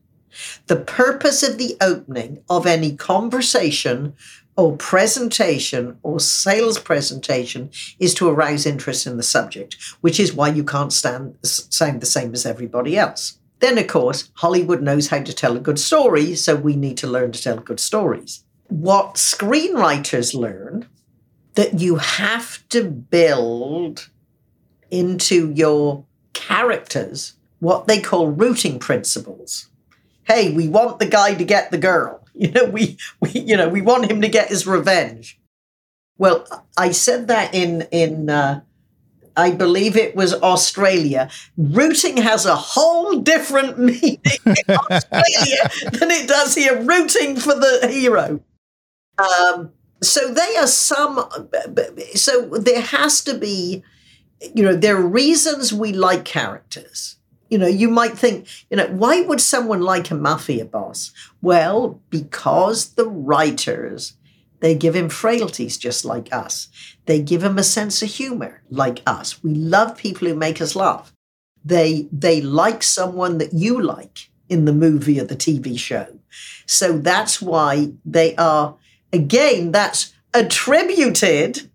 [0.69, 4.15] The purpose of the opening of any conversation
[4.61, 10.49] or presentation or sales presentation is to arouse interest in the subject, which is why
[10.49, 13.39] you can't stand, sound the same as everybody else.
[13.61, 17.07] Then, of course, Hollywood knows how to tell a good story, so we need to
[17.07, 18.45] learn to tell good stories.
[18.69, 20.87] What screenwriters learn
[21.55, 24.11] that you have to build
[24.91, 26.05] into your
[26.35, 29.69] characters what they call rooting principles.
[30.25, 32.20] Hey, we want the guy to get the girl.
[32.41, 35.39] You know, we, we you know, we want him to get his revenge.
[36.17, 36.47] Well,
[36.79, 38.63] I said that in in uh,
[39.37, 41.31] I believe it was Australia.
[41.57, 46.81] Rooting has a whole different meaning in Australia than it does here.
[46.83, 48.41] Rooting for the hero.
[49.19, 49.73] Um,
[50.03, 51.29] so they are some.
[52.15, 53.83] So there has to be,
[54.55, 57.17] you know, there are reasons we like characters.
[57.51, 61.13] You know, you might think, you know, why would someone like a mafia boss?
[61.43, 64.15] Well, because the writers
[64.61, 66.69] they give him frailties just like us.
[67.07, 69.43] They give him a sense of humor like us.
[69.43, 71.13] We love people who make us laugh.
[71.65, 76.07] They they like someone that you like in the movie or the TV show.
[76.67, 78.77] So that's why they are
[79.13, 81.69] again that's attributed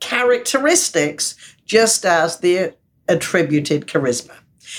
[0.00, 2.74] characteristics just as they're
[3.08, 4.34] attributed charisma.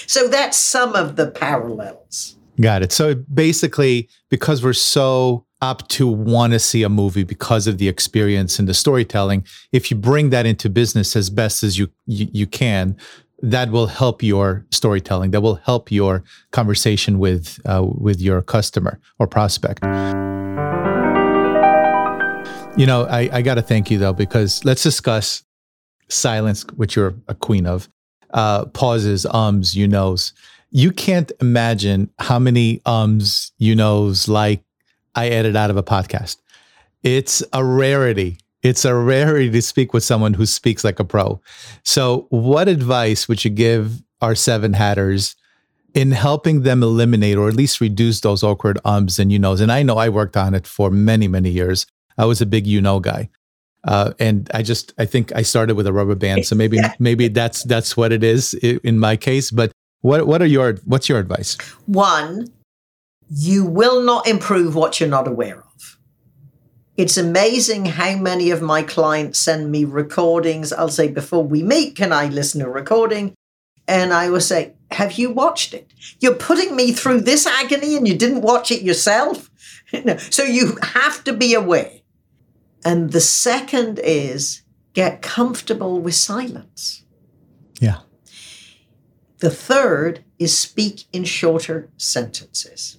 [0.07, 2.37] So that's some of the parallels.
[2.61, 2.91] Got it.
[2.91, 7.87] So basically, because we're so up to want to see a movie because of the
[7.87, 12.27] experience and the storytelling, if you bring that into business as best as you you,
[12.31, 12.97] you can,
[13.41, 15.31] that will help your storytelling.
[15.31, 19.83] That will help your conversation with uh, with your customer or prospect.
[22.75, 25.43] You know, I, I got to thank you though because let's discuss
[26.09, 27.89] silence, which you're a queen of,
[28.33, 30.33] uh, pauses, ums, you knows.
[30.71, 34.63] You can't imagine how many ums, you knows, like
[35.15, 36.37] I edit out of a podcast.
[37.03, 38.37] It's a rarity.
[38.63, 41.41] It's a rarity to speak with someone who speaks like a pro.
[41.83, 45.35] So, what advice would you give our seven hatters
[45.93, 49.59] in helping them eliminate or at least reduce those awkward ums and you knows?
[49.59, 51.85] And I know I worked on it for many, many years.
[52.17, 53.29] I was a big you know guy.
[53.85, 57.27] Uh, and I just I think I started with a rubber band, so maybe maybe
[57.27, 59.51] that's that's what it is in my case.
[59.51, 59.71] But
[60.01, 61.57] what what are your what's your advice?
[61.85, 62.47] One,
[63.29, 65.97] you will not improve what you're not aware of.
[66.95, 70.71] It's amazing how many of my clients send me recordings.
[70.71, 73.33] I'll say, before we meet, can I listen to a recording?
[73.87, 75.91] And I will say, Have you watched it?
[76.19, 79.49] You're putting me through this agony and you didn't watch it yourself?
[80.05, 80.17] No.
[80.17, 81.91] So you have to be aware.
[82.85, 84.61] And the second is
[84.93, 87.03] get comfortable with silence.
[87.79, 87.99] Yeah.
[89.39, 92.97] The third is speak in shorter sentences,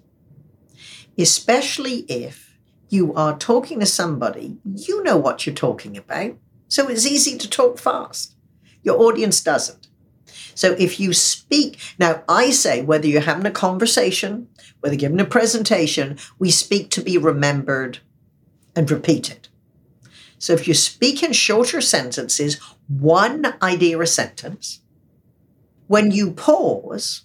[1.17, 2.59] especially if
[2.89, 6.37] you are talking to somebody, you know what you're talking about.
[6.69, 8.35] So it's easy to talk fast.
[8.83, 9.89] Your audience doesn't.
[10.55, 14.49] So if you speak, now I say whether you're having a conversation,
[14.81, 17.99] whether giving a presentation, we speak to be remembered
[18.77, 19.49] and repeated.
[20.45, 24.83] So if you speak in shorter sentences, one idea a sentence,
[25.87, 27.25] when you pause,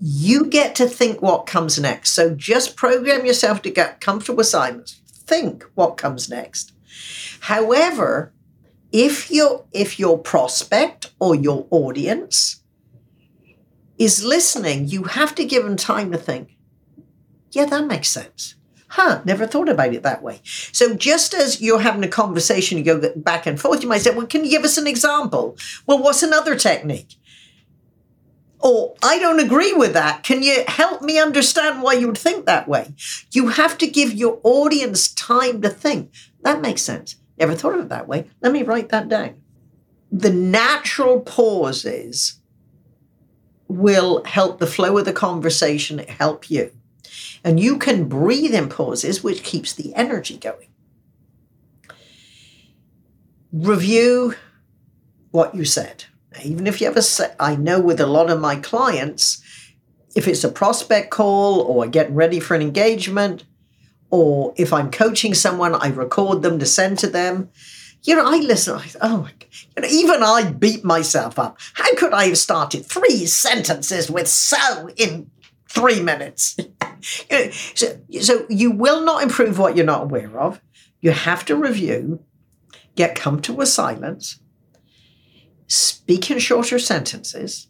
[0.00, 2.14] you get to think what comes next.
[2.14, 5.02] So just program yourself to get comfortable with silence.
[5.06, 6.72] Think what comes next.
[7.40, 8.32] However,
[8.90, 12.62] if your if your prospect or your audience
[13.98, 16.56] is listening, you have to give them time to think.
[17.50, 18.55] Yeah, that makes sense.
[18.96, 20.40] Huh, never thought about it that way.
[20.72, 24.10] So just as you're having a conversation, you go back and forth, you might say,
[24.10, 25.58] well, can you give us an example?
[25.86, 27.14] Well, what's another technique?
[28.60, 30.22] Or I don't agree with that.
[30.22, 32.94] Can you help me understand why you would think that way?
[33.32, 36.10] You have to give your audience time to think.
[36.40, 37.16] That makes sense.
[37.38, 38.30] Never thought of it that way.
[38.40, 39.42] Let me write that down.
[40.10, 42.40] The natural pauses
[43.68, 46.72] will help the flow of the conversation help you.
[47.44, 50.68] And you can breathe in pauses, which keeps the energy going.
[53.52, 54.34] Review
[55.30, 56.04] what you said.
[56.44, 59.42] Even if you ever say, I know with a lot of my clients,
[60.14, 63.44] if it's a prospect call or getting ready for an engagement,
[64.10, 67.50] or if I'm coaching someone, I record them to send to them.
[68.02, 68.78] You know, I listen.
[68.78, 69.32] I, oh my!
[69.76, 71.58] You know, even I beat myself up.
[71.74, 75.30] How could I have started three sentences with "so" in
[75.68, 76.56] three minutes?
[77.74, 80.60] so, so you will not improve what you're not aware of.
[81.00, 82.20] You have to review,
[82.94, 84.40] get comfortable with silence,
[85.66, 87.68] speak in shorter sentences,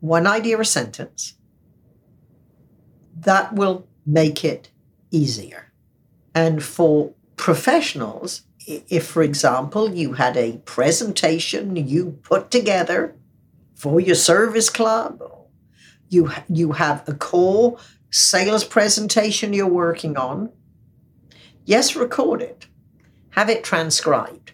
[0.00, 1.34] one idea a sentence.
[3.18, 4.70] That will make it
[5.10, 5.72] easier.
[6.34, 13.16] And for professionals, if, for example, you had a presentation you put together
[13.74, 15.22] for your service club,
[16.08, 17.78] you, you have a core
[18.10, 20.50] sales presentation you're working on,
[21.64, 22.66] yes, record it,
[23.30, 24.52] have it transcribed.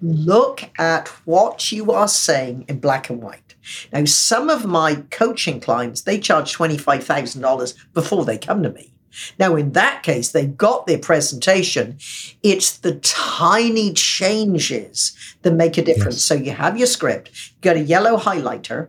[0.00, 3.54] Look at what you are saying in black and white.
[3.92, 8.94] Now, some of my coaching clients, they charge $25,000 before they come to me.
[9.38, 11.98] Now, in that case, they got their presentation.
[12.42, 16.16] It's the tiny changes that make a difference.
[16.16, 16.24] Yes.
[16.24, 18.88] So you have your script, you got a yellow highlighter,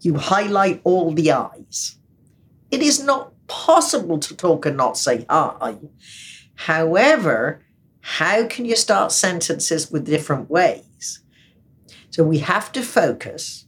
[0.00, 1.96] you highlight all the I's.
[2.70, 5.76] It is not possible to talk and not say I.
[6.54, 7.60] However,
[8.00, 11.20] how can you start sentences with different ways?
[12.10, 13.66] So we have to focus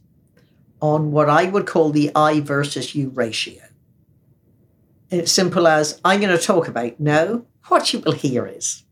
[0.81, 3.63] on what I would call the I versus you ratio.
[5.09, 6.99] It's simple as I'm going to talk about.
[6.99, 8.83] No, what you will hear is.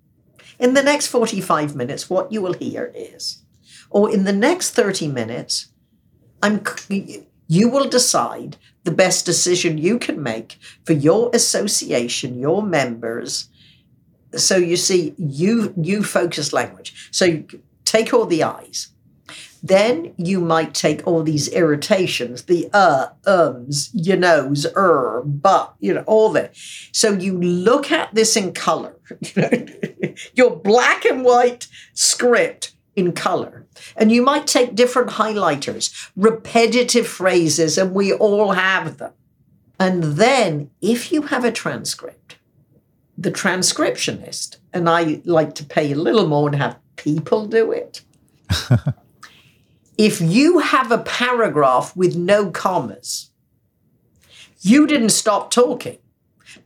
[0.59, 3.43] In the next 45 minutes, what you will hear is.
[3.89, 5.67] Or in the next 30 minutes,
[6.41, 6.61] I'm,
[7.47, 13.49] you will decide the best decision you can make for your association, your members.
[14.35, 17.09] So you see, you you focus language.
[17.11, 17.43] So
[17.83, 18.89] take all the I's.
[19.65, 25.95] Then you might take all these irritations, the uh, ums, you knows, er, but, you
[25.95, 26.55] know, all that.
[26.91, 28.95] So you look at this in color,
[30.35, 33.65] your black and white script in color.
[33.95, 39.13] And you might take different highlighters, repetitive phrases, and we all have them.
[39.79, 42.37] And then if you have a transcript,
[43.17, 48.01] the transcriptionist, and I like to pay a little more and have people do it.
[49.97, 53.31] if you have a paragraph with no commas,
[54.61, 55.97] you didn't stop talking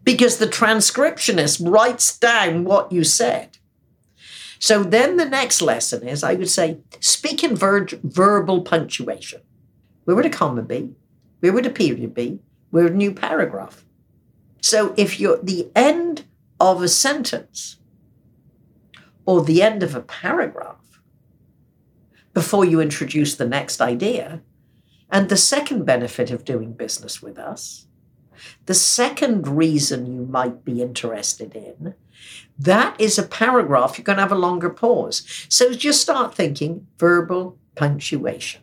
[0.04, 3.59] because the transcriptionist writes down what you said.
[4.60, 9.42] So then the next lesson is I would say speak in ver- verbal punctuation.
[10.04, 10.94] Where would a comma be?
[11.40, 12.40] Where would a period be?
[12.70, 13.86] Where would a new paragraph?
[14.62, 16.26] So if you're the end
[16.60, 17.78] of a sentence
[19.26, 20.80] or the end of a paragraph,
[22.34, 24.42] before you introduce the next idea.
[25.12, 27.88] And the second benefit of doing business with us,
[28.66, 31.96] the second reason you might be interested in,
[32.58, 33.98] that is a paragraph.
[33.98, 35.24] You're going to have a longer pause.
[35.50, 38.62] So just start thinking verbal punctuation.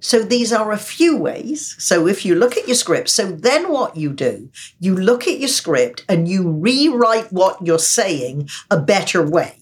[0.00, 1.76] So these are a few ways.
[1.78, 5.38] So if you look at your script, so then what you do, you look at
[5.38, 9.56] your script and you rewrite what you're saying a better way.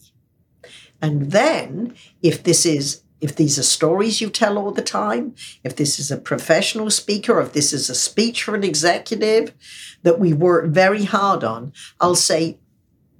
[1.03, 5.77] And then if this is if these are stories you tell all the time, if
[5.77, 9.53] this is a professional speaker, if this is a speech for an executive
[10.03, 12.59] that we work very hard on, I'll say,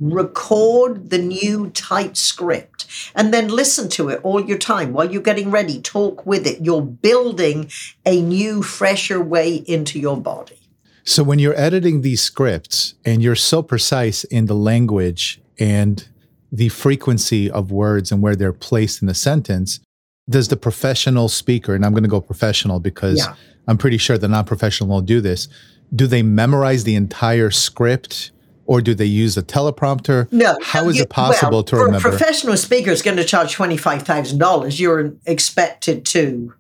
[0.01, 2.87] record the new tight script
[3.17, 5.81] and then listen to it all your time while you're getting ready.
[5.81, 6.65] Talk with it.
[6.65, 7.71] You're building
[8.07, 10.59] a new, fresher way into your body.
[11.05, 16.07] So when you're editing these scripts and you're so precise in the language and
[16.53, 19.81] the frequency of words and where they're placed in the sentence,
[20.29, 23.35] does the professional speaker, and I'm going to go professional because yeah.
[23.67, 25.49] I'm pretty sure the non professional will do this,
[25.95, 28.33] do they memorize the entire script?
[28.67, 30.31] Or do they use a teleprompter?
[30.31, 30.59] No.
[30.63, 32.07] How is you, it possible well, to for remember?
[32.07, 34.79] A professional speaker is going to charge twenty five thousand dollars.
[34.79, 36.53] You're expected to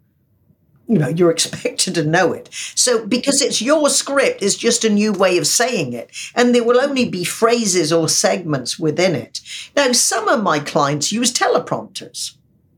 [0.89, 2.49] you know, you're expected to know it.
[2.75, 6.11] So, because it's your script, it's just a new way of saying it.
[6.35, 9.41] And there will only be phrases or segments within it.
[9.77, 12.35] Now, some of my clients use teleprompters.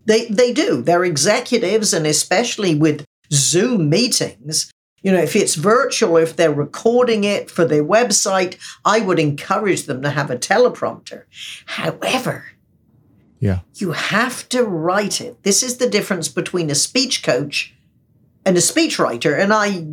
[0.06, 0.82] They, they do.
[0.82, 4.70] They're executives, and especially with Zoom meetings,
[5.02, 9.84] you know, if it's virtual, if they're recording it for their website, I would encourage
[9.84, 11.24] them to have a teleprompter.
[11.66, 12.44] However,
[13.40, 13.60] yeah.
[13.76, 15.42] You have to write it.
[15.42, 17.74] This is the difference between a speech coach
[18.44, 19.38] and a speechwriter.
[19.38, 19.86] And I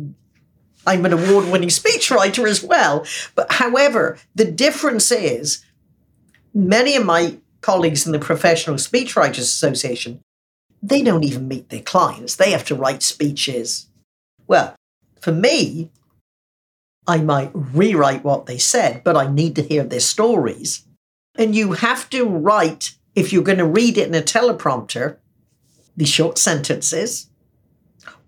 [0.86, 3.06] I'm an award-winning speechwriter as well.
[3.34, 5.64] But however, the difference is
[6.54, 10.20] many of my colleagues in the Professional Speechwriters Association,
[10.82, 12.36] they don't even meet their clients.
[12.36, 13.88] They have to write speeches.
[14.46, 14.76] Well,
[15.20, 15.90] for me,
[17.06, 20.86] I might rewrite what they said, but I need to hear their stories.
[21.36, 25.16] And you have to write, if you're going to read it in a teleprompter,
[25.96, 27.28] the short sentences,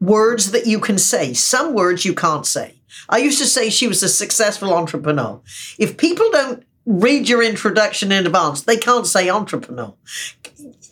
[0.01, 1.35] words that you can say.
[1.35, 2.81] Some words you can't say.
[3.09, 5.41] I used to say she was a successful entrepreneur.
[5.78, 9.95] If people don't read your introduction in advance, they can't say entrepreneur.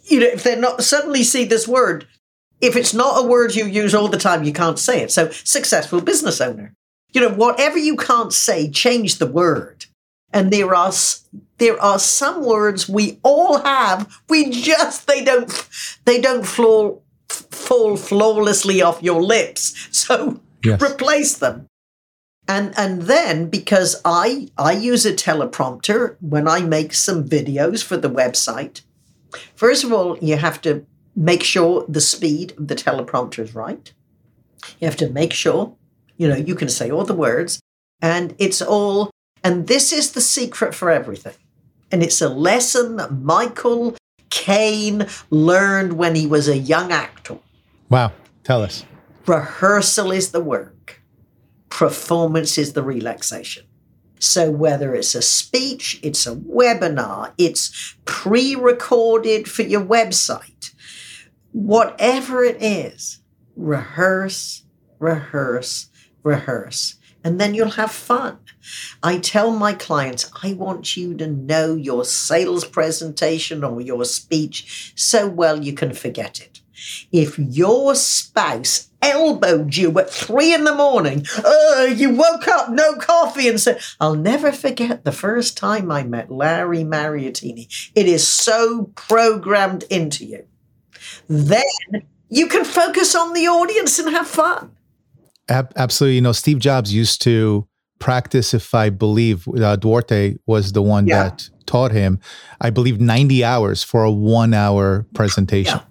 [0.04, 2.06] You know, if they're not suddenly see this word,
[2.60, 5.10] if it's not a word you use all the time, you can't say it.
[5.10, 6.74] So, successful business owner.
[7.12, 9.86] You know, whatever you can't say, change the word.
[10.32, 10.92] And there are
[11.58, 14.20] there are some words we all have.
[14.28, 15.68] We just they don't
[16.04, 19.88] they don't fall fall flawlessly off your lips.
[19.90, 20.80] So yes.
[20.82, 21.67] replace them.
[22.48, 27.96] And and then because I I use a teleprompter when I make some videos for
[27.96, 28.80] the website.
[29.54, 33.92] First of all, you have to make sure the speed of the teleprompter is right.
[34.80, 35.76] You have to make sure,
[36.16, 37.60] you know, you can say all the words
[38.00, 39.10] and it's all,
[39.42, 41.34] and this is the secret for everything.
[41.90, 43.96] And it's a lesson that Michael
[44.30, 47.38] Caine learned when he was a young actor.
[47.88, 48.12] Wow.
[48.44, 48.84] Tell us.
[49.26, 50.74] Rehearsal is the work,
[51.78, 53.62] performance is the relaxation.
[54.18, 60.74] So, whether it's a speech, it's a webinar, it's pre recorded for your website,
[61.52, 63.20] whatever it is,
[63.54, 64.64] rehearse,
[64.98, 65.86] rehearse,
[66.24, 68.38] rehearse, and then you'll have fun.
[69.00, 74.94] I tell my clients, I want you to know your sales presentation or your speech
[74.96, 76.60] so well you can forget it.
[77.12, 82.94] If your spouse elbowed you at three in the morning, uh, you woke up, no
[82.96, 87.90] coffee, and said, I'll never forget the first time I met Larry Mariottini.
[87.94, 90.44] It is so programmed into you
[91.28, 91.62] then
[92.28, 94.72] you can focus on the audience and have fun.
[95.48, 96.16] Ab- absolutely.
[96.16, 97.66] You know, Steve Jobs used to
[97.98, 101.24] practice, if I believe uh, Duarte was the one yeah.
[101.24, 102.20] that taught him,
[102.60, 105.78] I believe 90 hours for a one hour presentation.
[105.78, 105.84] Yeah.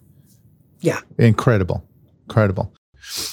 [0.81, 0.99] Yeah.
[1.17, 1.83] Incredible.
[2.27, 2.73] Incredible.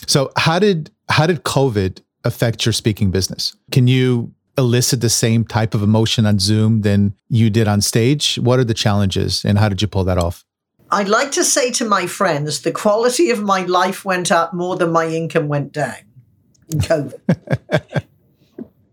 [0.07, 3.57] So how did how did COVID affect your speaking business?
[3.71, 8.37] Can you elicit the same type of emotion on Zoom than you did on stage?
[8.37, 10.45] What are the challenges and how did you pull that off?
[10.91, 14.77] I'd like to say to my friends, the quality of my life went up more
[14.77, 15.97] than my income went down
[16.69, 18.05] in COVID.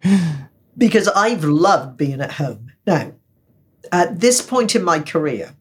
[0.77, 2.71] because I've loved being at home.
[2.87, 3.11] Now,
[3.91, 5.53] at this point in my career,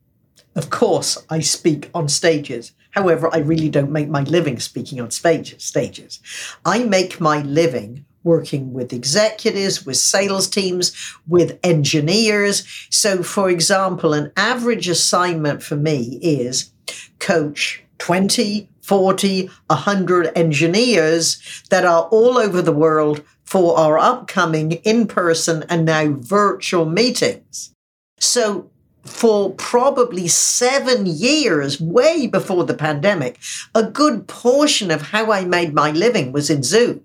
[0.55, 2.72] of course, I speak on stages.
[2.91, 5.62] However, I really don't make my living speaking on stages.
[5.62, 6.20] Stages.
[6.64, 10.93] I make my living working with executives, with sales teams,
[11.26, 12.66] with engineers.
[12.91, 16.70] So, for example, an average assignment for me is
[17.18, 25.07] coach 20, 40, 100 engineers that are all over the world for our upcoming in
[25.07, 27.74] person and now virtual meetings.
[28.18, 28.70] So,
[29.05, 33.39] for probably seven years, way before the pandemic,
[33.75, 37.03] a good portion of how I made my living was in Zoom.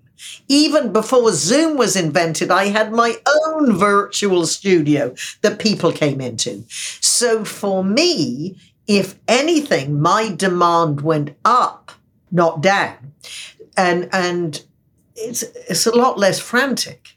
[0.48, 6.64] Even before Zoom was invented, I had my own virtual studio that people came into.
[6.68, 11.92] So for me, if anything, my demand went up,
[12.30, 13.12] not down.
[13.76, 14.62] And, and
[15.16, 17.15] it's, it's a lot less frantic.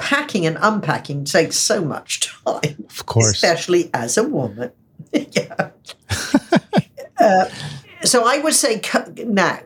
[0.00, 2.84] Packing and unpacking takes so much time.
[2.88, 3.34] Of course.
[3.34, 4.72] Especially as a woman.
[5.12, 5.70] yeah.
[7.18, 7.44] uh,
[8.02, 8.80] so I would say
[9.24, 9.60] now,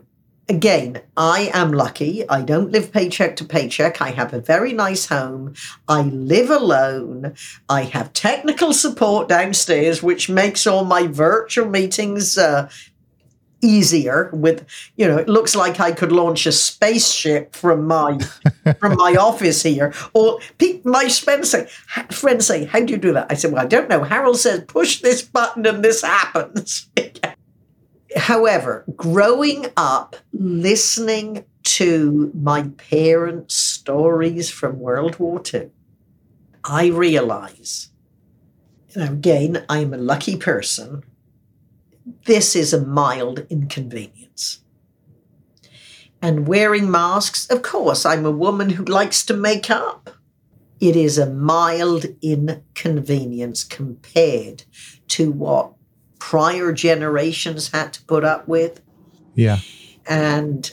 [0.48, 2.28] again, I am lucky.
[2.28, 4.02] I don't live paycheck to paycheck.
[4.02, 5.54] I have a very nice home.
[5.88, 7.34] I live alone.
[7.68, 12.68] I have technical support downstairs, which makes all my virtual meetings uh,
[13.64, 18.18] easier with you know it looks like i could launch a spaceship from my
[18.78, 19.92] from my office here.
[20.12, 20.38] Or
[20.84, 21.68] my friends say
[22.10, 23.26] friends say how do you do that?
[23.30, 24.04] I said well i don't know.
[24.04, 26.88] Harold says push this button and this happens.
[28.16, 35.70] However, growing up listening to my parents' stories from World War II,
[36.62, 37.90] I realize,
[38.90, 41.02] you know, again, I'm a lucky person.
[42.24, 44.60] This is a mild inconvenience.
[46.22, 50.10] And wearing masks, of course, I'm a woman who likes to make up.
[50.80, 54.64] It is a mild inconvenience compared
[55.08, 55.72] to what
[56.18, 58.80] prior generations had to put up with.
[59.34, 59.58] Yeah.
[60.06, 60.72] And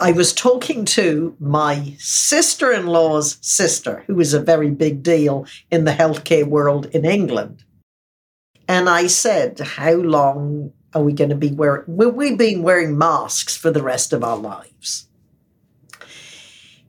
[0.00, 5.46] I was talking to my sister in law's sister, who is a very big deal
[5.70, 7.63] in the healthcare world in England.
[8.68, 11.84] And I said, How long are we going to be wearing?
[11.86, 15.08] Will we be wearing masks for the rest of our lives?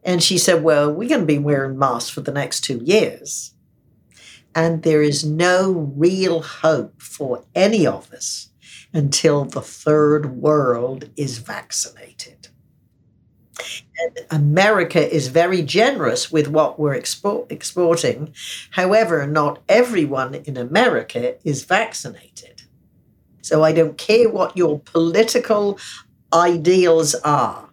[0.04, 3.54] And she said, Well, we're going to be wearing masks for the next two years.
[4.54, 8.50] And there is no real hope for any of us
[8.94, 12.35] until the third world is vaccinated.
[14.00, 18.34] And America is very generous with what we're export, exporting.
[18.72, 22.64] However, not everyone in America is vaccinated.
[23.42, 25.80] So I don't care what your political
[26.34, 27.70] ideals are.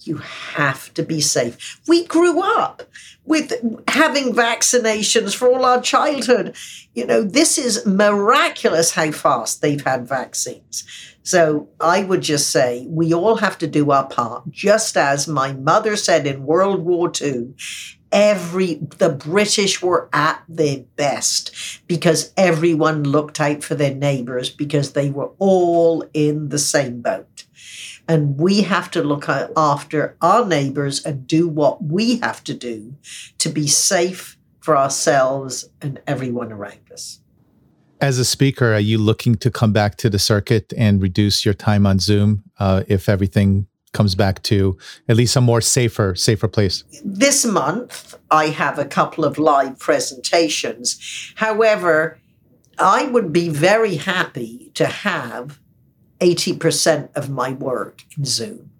[0.00, 1.80] You have to be safe.
[1.86, 2.82] We grew up
[3.24, 3.52] with
[3.88, 6.56] having vaccinations for all our childhood.
[6.94, 10.84] You know, this is miraculous how fast they've had vaccines.
[11.28, 15.52] So I would just say we all have to do our part, just as my
[15.52, 17.52] mother said in World War II.
[18.10, 21.54] Every the British were at their best
[21.86, 27.44] because everyone looked out for their neighbors because they were all in the same boat.
[28.08, 32.94] And we have to look after our neighbors and do what we have to do
[33.36, 37.20] to be safe for ourselves and everyone around us.
[38.00, 41.54] As a speaker, are you looking to come back to the circuit and reduce your
[41.54, 44.78] time on Zoom uh, if everything comes back to
[45.08, 46.84] at least a more safer, safer place?
[47.04, 51.32] This month, I have a couple of live presentations.
[51.36, 52.18] However,
[52.78, 55.58] I would be very happy to have
[56.20, 58.70] 80% of my work in Zoom.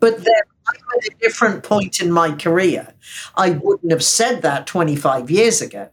[0.00, 2.94] But then I'm at a different point in my career.
[3.36, 5.90] I wouldn't have said that 25 years ago.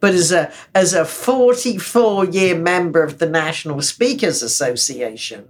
[0.00, 5.48] But as a as a 44 year member of the National Speakers Association,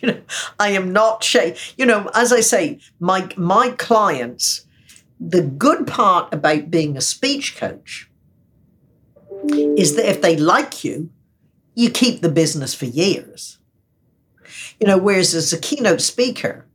[0.00, 0.20] you know,
[0.58, 4.66] I am not sh- you know, as I say, my my clients,
[5.20, 8.08] the good part about being a speech coach
[9.76, 11.10] is that if they like you,
[11.74, 13.58] you keep the business for years.
[14.80, 16.67] You know, whereas as a keynote speaker,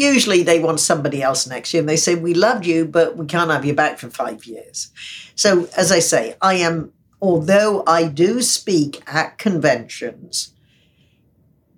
[0.00, 3.26] usually they want somebody else next year and they say, We loved you, but we
[3.26, 4.90] can't have you back for five years.
[5.34, 10.54] So, as I say, I am, although I do speak at conventions,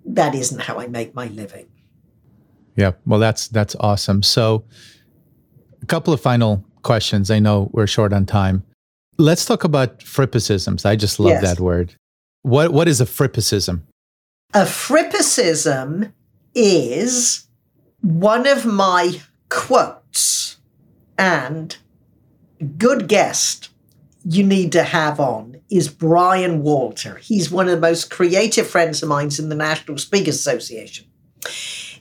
[0.05, 1.67] that isn't how I make my living.
[2.75, 4.23] Yeah, well, that's that's awesome.
[4.23, 4.63] So,
[5.81, 7.29] a couple of final questions.
[7.29, 8.63] I know we're short on time.
[9.17, 10.85] Let's talk about frippicisms.
[10.85, 11.43] I just love yes.
[11.43, 11.95] that word.
[12.41, 13.81] What what is a frippicism?
[14.53, 16.11] A frippicism
[16.55, 17.42] is
[18.03, 20.57] one of my quotes
[21.17, 21.77] and
[22.77, 23.69] good guest
[24.25, 27.15] you need to have on is Brian Walter.
[27.15, 31.07] He's one of the most creative friends of mine in the National Speakers Association.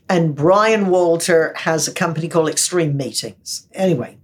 [0.09, 3.69] And Brian Walter has a company called Extreme Meetings.
[3.73, 4.19] Anyway,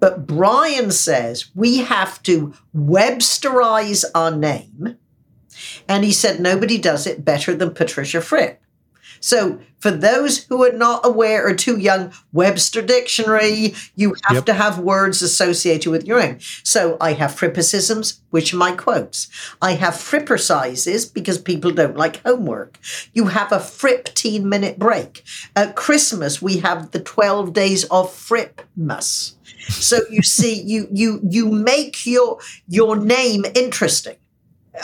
[0.00, 4.96] but Brian says we have to Websterize our name
[5.88, 8.60] and he said, nobody does it better than Patricia Fripp.
[9.20, 14.46] So, for those who are not aware or too young, Webster Dictionary, you have yep.
[14.46, 16.38] to have words associated with your name.
[16.64, 19.28] So, I have frippicisms, which are my quotes.
[19.60, 22.78] I have frippercizes because people don't like homework.
[23.12, 25.22] You have a fripteen minute break.
[25.54, 29.34] At Christmas, we have the 12 days of Fripmas.
[29.68, 34.16] So you see, you you you make your your name interesting.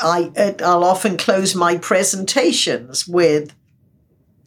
[0.02, 3.54] I, I'll often close my presentations with,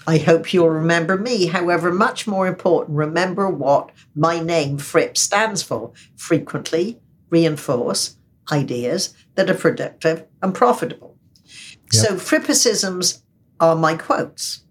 [0.07, 1.47] I hope you'll remember me.
[1.47, 5.91] However, much more important, remember what my name, Fripp, stands for.
[6.15, 8.15] Frequently reinforce
[8.51, 11.17] ideas that are productive and profitable.
[11.45, 11.83] Yep.
[11.91, 13.21] So, Frippicisms
[13.59, 14.63] are my quotes.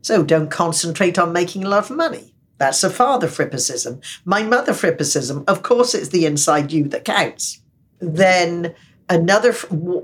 [0.00, 2.34] So, don't concentrate on making a lot of money.
[2.58, 4.02] That's a father Frippicism.
[4.24, 7.60] My mother Frippicism, of course, it's the inside you that counts.
[7.98, 8.74] Then,
[9.12, 9.54] another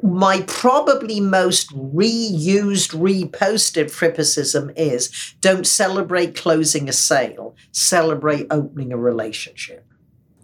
[0.02, 8.96] my probably most reused reposted frippicism is don't celebrate closing a sale celebrate opening a
[8.96, 9.84] relationship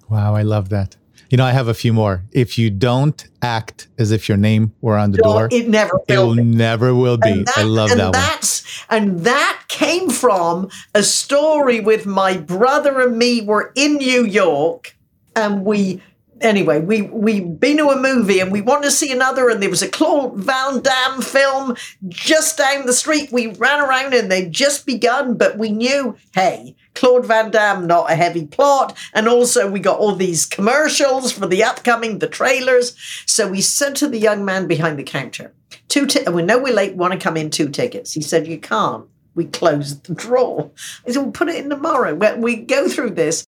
[0.09, 0.97] wow i love that
[1.31, 2.23] You know, I have a few more.
[2.31, 6.29] If you don't act as if your name were on the door, it never will
[6.29, 6.43] will be.
[6.45, 7.31] never will be.
[7.31, 8.97] And I love and that one.
[8.97, 14.97] And that came from a story with my brother and me were in New York
[15.35, 16.01] and we
[16.41, 19.71] anyway, we we been to a movie and we wanted to see another, and there
[19.71, 21.77] was a Claude Van Damme film
[22.09, 23.33] just down the street.
[23.33, 28.11] We ran around and they'd just begun, but we knew, hey, Claude Van Damme, not
[28.11, 32.97] a heavy plot, and also we got all these commercials for the upcoming, the trailers.
[33.27, 35.55] So we said to the young man behind the counter,
[35.89, 38.13] two, ti- we know we're late, want to come in two tickets.
[38.13, 39.07] He said, you can't.
[39.35, 40.71] We closed the drawer.
[41.05, 42.15] I said, well, put it in tomorrow.
[42.15, 43.45] When we go through this,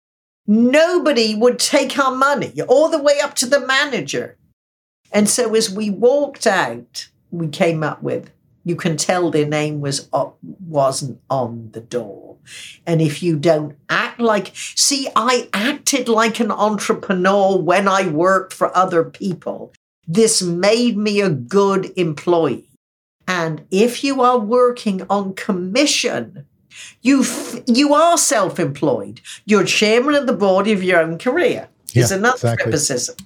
[0.46, 4.36] nobody would take our money all the way up to the manager.
[5.12, 8.30] And so as we walked out, we came up with,
[8.64, 12.36] you can tell their name was up, wasn't on the door.
[12.86, 18.52] And if you don't act like, see, I acted like an entrepreneur when I worked
[18.52, 19.72] for other people.
[20.06, 22.68] This made me a good employee.
[23.26, 26.46] And if you are working on commission,
[27.02, 29.20] you f- you are self-employed.
[29.44, 31.68] You're chairman of the board of your own career.
[31.94, 32.72] Is Yeah, another exactly.
[32.72, 33.20] frippicism.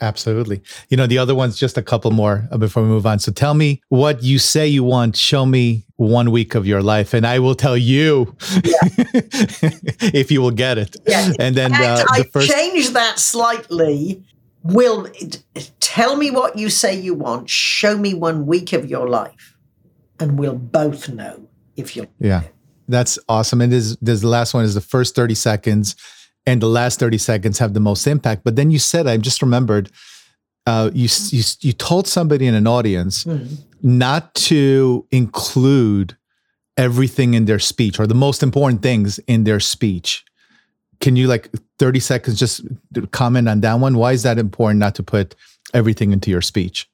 [0.00, 0.60] Absolutely.
[0.88, 3.20] You know, the other one's just a couple more uh, before we move on.
[3.20, 5.16] So tell me what you say you want.
[5.16, 8.34] Show me one week of your life, and I will tell you
[10.12, 10.96] if you will get it.
[11.06, 11.32] Yeah.
[11.38, 12.50] And then uh, the I first.
[12.50, 14.22] changed that slightly.
[14.64, 15.08] Will
[15.80, 17.50] tell me what you say you want.
[17.50, 19.56] Show me one week of your life,
[20.20, 22.06] and we'll both know if you.
[22.20, 22.42] Yeah,
[22.88, 23.60] that's awesome.
[23.60, 25.96] And this, this the last one is the first 30 seconds,
[26.46, 28.42] and the last 30 seconds have the most impact.
[28.44, 29.90] But then you said, I just remembered,
[30.66, 33.44] uh, you, you, you told somebody in an audience Hmm.
[33.82, 36.16] not to include
[36.76, 40.24] everything in their speech or the most important things in their speech.
[41.00, 42.62] Can you like 30 seconds just
[43.10, 43.96] comment on that one?
[43.96, 45.34] Why is that important not to put
[45.74, 46.88] everything into your speech?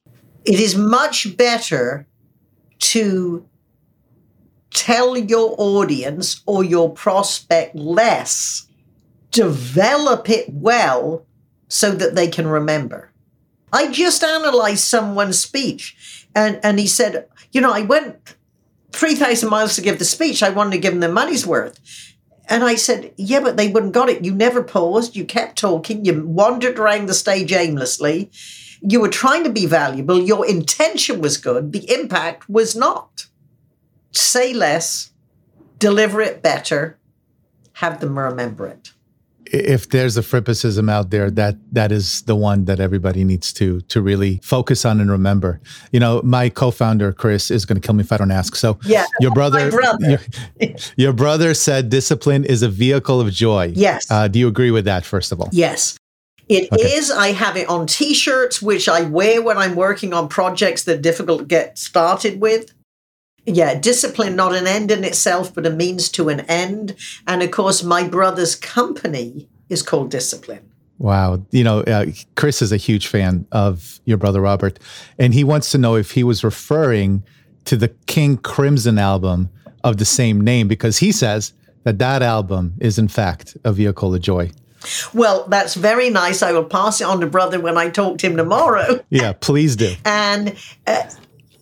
[0.45, 2.07] It is much better
[2.79, 3.45] to
[4.71, 8.67] tell your audience or your prospect less,
[9.31, 11.25] develop it well
[11.67, 13.11] so that they can remember.
[13.71, 18.35] I just analyzed someone's speech and, and he said, You know, I went
[18.91, 20.41] 3,000 miles to give the speech.
[20.41, 21.79] I wanted to give them their money's worth.
[22.47, 24.25] And I said, Yeah, but they wouldn't got it.
[24.25, 25.15] You never paused.
[25.15, 26.05] You kept talking.
[26.05, 28.31] You wandered around the stage aimlessly.
[28.81, 30.19] You were trying to be valuable.
[30.19, 31.71] Your intention was good.
[31.71, 33.25] The impact was not.
[34.11, 35.11] Say less,
[35.77, 36.97] deliver it better,
[37.73, 38.91] have them remember it.
[39.51, 43.81] if there's a frippicism out there, that that is the one that everybody needs to
[43.81, 45.59] to really focus on and remember.
[45.91, 48.55] You know, my co-founder Chris is going to kill me if I don't ask.
[48.55, 50.19] So, Yeah, your brother, brother.
[50.59, 53.71] Your, your brother said discipline is a vehicle of joy.
[53.75, 54.09] Yes.
[54.11, 55.03] Uh, do you agree with that?
[55.05, 55.97] First of all, Yes.
[56.47, 57.09] it is.
[57.09, 57.19] Okay.
[57.19, 60.97] I have it on t shirts, which I wear when I'm working on projects that
[60.99, 62.71] are difficult to get started with.
[63.51, 66.95] Yeah, discipline, not an end in itself, but a means to an end.
[67.25, 70.69] And of course, my brother's company is called Discipline.
[70.99, 71.41] Wow.
[71.49, 74.77] You know, uh, Chris is a huge fan of your brother Robert,
[75.17, 77.23] and he wants to know if he was referring
[77.65, 79.49] to the King Crimson album
[79.83, 84.13] of the same name because he says that that album is in fact a vehicle
[84.13, 84.51] of joy.
[85.13, 86.41] Well, that's very nice.
[86.43, 89.03] I will pass it on to brother when I talk to him tomorrow.
[89.09, 89.95] Yeah, please do.
[90.05, 91.03] And uh,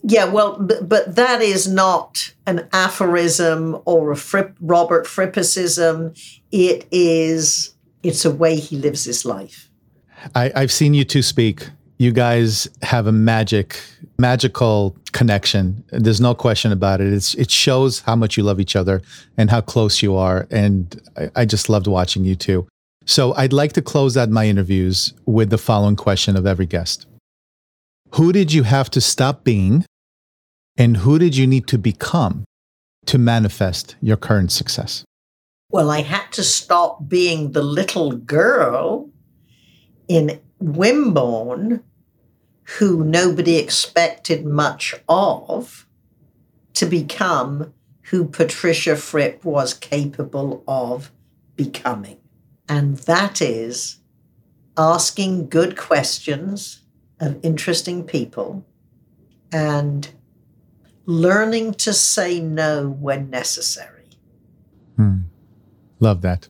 [0.04, 6.18] yeah, well, but, but that is not an aphorism or a Fripp, Robert Frippicism.
[6.52, 7.74] It is,
[8.04, 9.70] it's a way he lives his life.
[10.36, 11.70] I, I've seen you two speak.
[12.00, 13.82] You guys have a magic,
[14.20, 15.84] magical connection.
[15.90, 17.12] There's no question about it.
[17.12, 19.02] It's, it shows how much you love each other
[19.36, 20.48] and how close you are.
[20.52, 22.68] And I, I just loved watching you two.
[23.06, 27.08] So I'd like to close out my interviews with the following question of every guest
[28.16, 29.86] Who did you have to stop being?
[30.78, 32.44] And who did you need to become
[33.08, 35.04] to manifest your current success?
[35.70, 39.10] Well, I had to stop being the little girl
[40.08, 41.84] in Wimborne
[42.78, 45.88] who nobody expected much of
[46.74, 47.74] to become
[48.04, 51.12] who Patricia Fripp was capable of
[51.56, 52.18] becoming.
[52.70, 54.00] And that is
[54.78, 56.84] asking good questions
[57.20, 58.66] of interesting people
[59.52, 60.10] and
[61.08, 64.04] learning to say no when necessary.
[64.98, 65.20] Hmm.
[66.00, 66.48] Love that.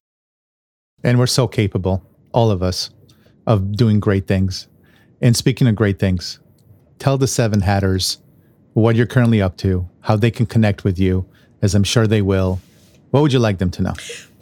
[1.04, 2.04] And we're so capable,
[2.34, 2.90] all of us,
[3.46, 4.68] of doing great things.
[5.22, 6.40] And speaking of great things,
[6.98, 8.18] tell the seven hatters
[8.74, 11.26] what you're currently up to, how they can connect with you,
[11.62, 12.60] as I'm sure they will.
[13.12, 13.94] What would you like them to know?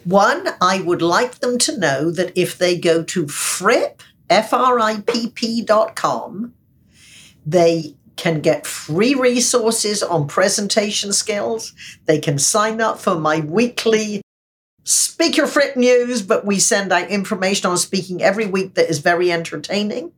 [0.06, 5.96] One, I would like them to know that if they go to fripp, F-R-I-P-P dot
[5.96, 6.54] com,
[7.46, 11.74] they can get free resources on presentation skills.
[12.06, 14.22] They can sign up for my weekly
[14.84, 19.32] Speaker Fripp news, but we send out information on speaking every week that is very
[19.32, 20.12] entertaining.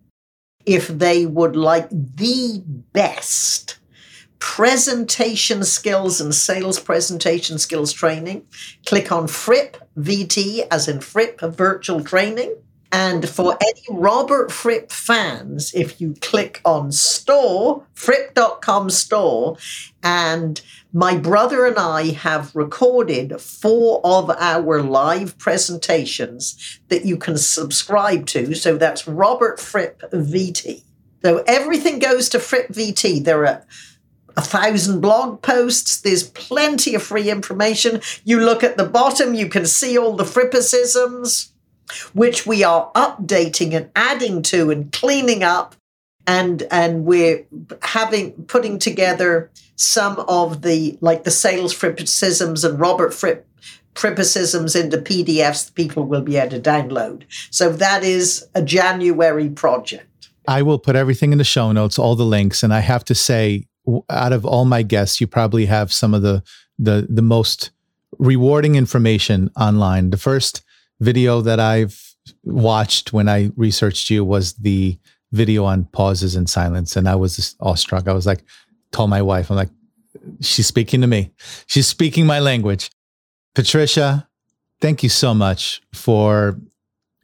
[0.65, 2.61] If they would like the
[2.91, 3.77] best
[4.39, 8.45] presentation skills and sales presentation skills training,
[8.85, 12.55] click on FRIPP VT as in Fripp virtual training.
[12.91, 19.57] And for any Robert Fripp fans, if you click on store, fripp.com store,
[20.03, 20.61] and
[20.93, 28.25] my brother and I have recorded four of our live presentations that you can subscribe
[28.27, 28.55] to.
[28.55, 30.83] So that's Robert Fripp VT.
[31.23, 33.25] So everything goes to Fripp VT.
[33.25, 33.65] There are
[34.37, 35.99] a thousand blog posts.
[35.99, 38.01] There's plenty of free information.
[38.23, 41.51] You look at the bottom, you can see all the frippicisms,
[42.13, 45.75] which we are updating and adding to and cleaning up.
[46.29, 47.45] And, and we're
[47.81, 53.47] having putting together some of the like the sales frippicisms and Robert Fripp
[53.97, 57.23] frippicisms into PDFs that people will be able to download.
[57.49, 60.29] So that is a January project.
[60.47, 62.63] I will put everything in the show notes, all the links.
[62.63, 63.65] And I have to say,
[64.09, 66.43] out of all my guests, you probably have some of the
[66.79, 67.71] the the most
[68.19, 70.11] rewarding information online.
[70.11, 70.63] The first
[70.99, 74.97] video that I've watched when I researched you was the
[75.31, 78.07] video on pauses and silence, and I was just awestruck.
[78.07, 78.43] I was like,
[78.91, 79.69] told my wife, I'm like,
[80.41, 81.31] she's speaking to me.
[81.67, 82.89] She's speaking my language.
[83.55, 84.27] Patricia,
[84.81, 86.59] thank you so much for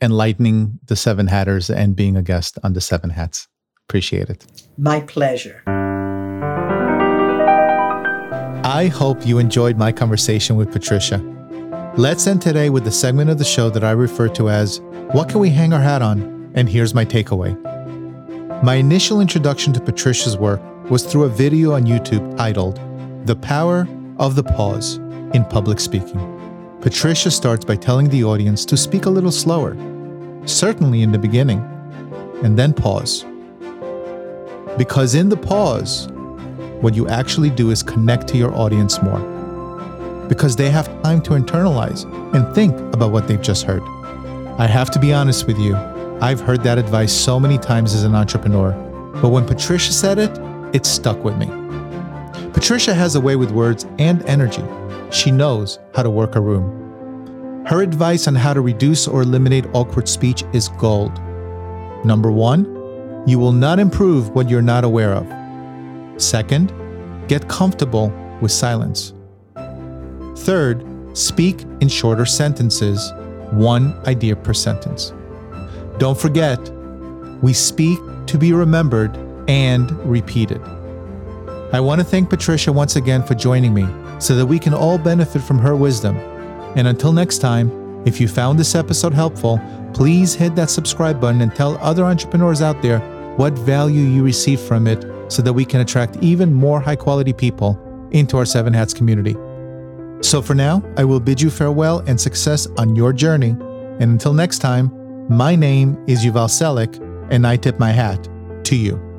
[0.01, 3.47] enlightening the Seven Hatters and being a guest on the Seven Hats.
[3.87, 4.45] Appreciate it.
[4.77, 5.63] My pleasure.
[8.65, 11.19] I hope you enjoyed my conversation with Patricia.
[11.95, 14.79] Let's end today with the segment of the show that I refer to as
[15.11, 16.51] What Can We Hang Our Hat On?
[16.55, 17.53] And here's my takeaway.
[18.63, 20.59] My initial introduction to Patricia's work
[20.89, 22.79] was through a video on YouTube titled
[23.27, 23.87] The Power
[24.17, 24.95] of the Pause
[25.35, 26.79] in Public Speaking.
[26.81, 29.77] Patricia starts by telling the audience to speak a little slower,
[30.47, 31.59] certainly in the beginning,
[32.41, 33.23] and then pause.
[34.79, 36.07] Because in the pause,
[36.81, 39.32] what you actually do is connect to your audience more
[40.33, 43.83] because they have time to internalize and think about what they've just heard.
[44.57, 45.75] I have to be honest with you,
[46.21, 48.71] I've heard that advice so many times as an entrepreneur,
[49.21, 50.31] but when Patricia said it,
[50.73, 51.45] it stuck with me.
[52.51, 54.63] Patricia has a way with words and energy.
[55.11, 57.63] She knows how to work a room.
[57.67, 61.13] Her advice on how to reduce or eliminate awkward speech is gold.
[62.03, 62.65] Number one,
[63.27, 65.27] you will not improve what you're not aware of.
[66.19, 66.73] Second,
[67.27, 68.11] get comfortable
[68.41, 69.12] with silence.
[70.37, 70.85] Third,
[71.17, 73.11] speak in shorter sentences,
[73.51, 75.13] one idea per sentence.
[75.99, 76.59] Don't forget,
[77.41, 79.15] we speak to be remembered
[79.47, 80.61] and repeated.
[81.71, 83.87] I want to thank Patricia once again for joining me
[84.19, 86.17] so that we can all benefit from her wisdom.
[86.75, 87.71] And until next time,
[88.05, 89.59] if you found this episode helpful,
[89.93, 92.99] please hit that subscribe button and tell other entrepreneurs out there
[93.37, 97.33] what value you receive from it so that we can attract even more high quality
[97.33, 97.79] people
[98.11, 99.35] into our Seven Hats community.
[100.23, 103.49] So for now, I will bid you farewell and success on your journey.
[103.99, 104.89] And until next time,
[105.29, 106.97] my name is Yuval Selik,
[107.29, 108.29] and I tip my hat
[108.63, 109.12] to you.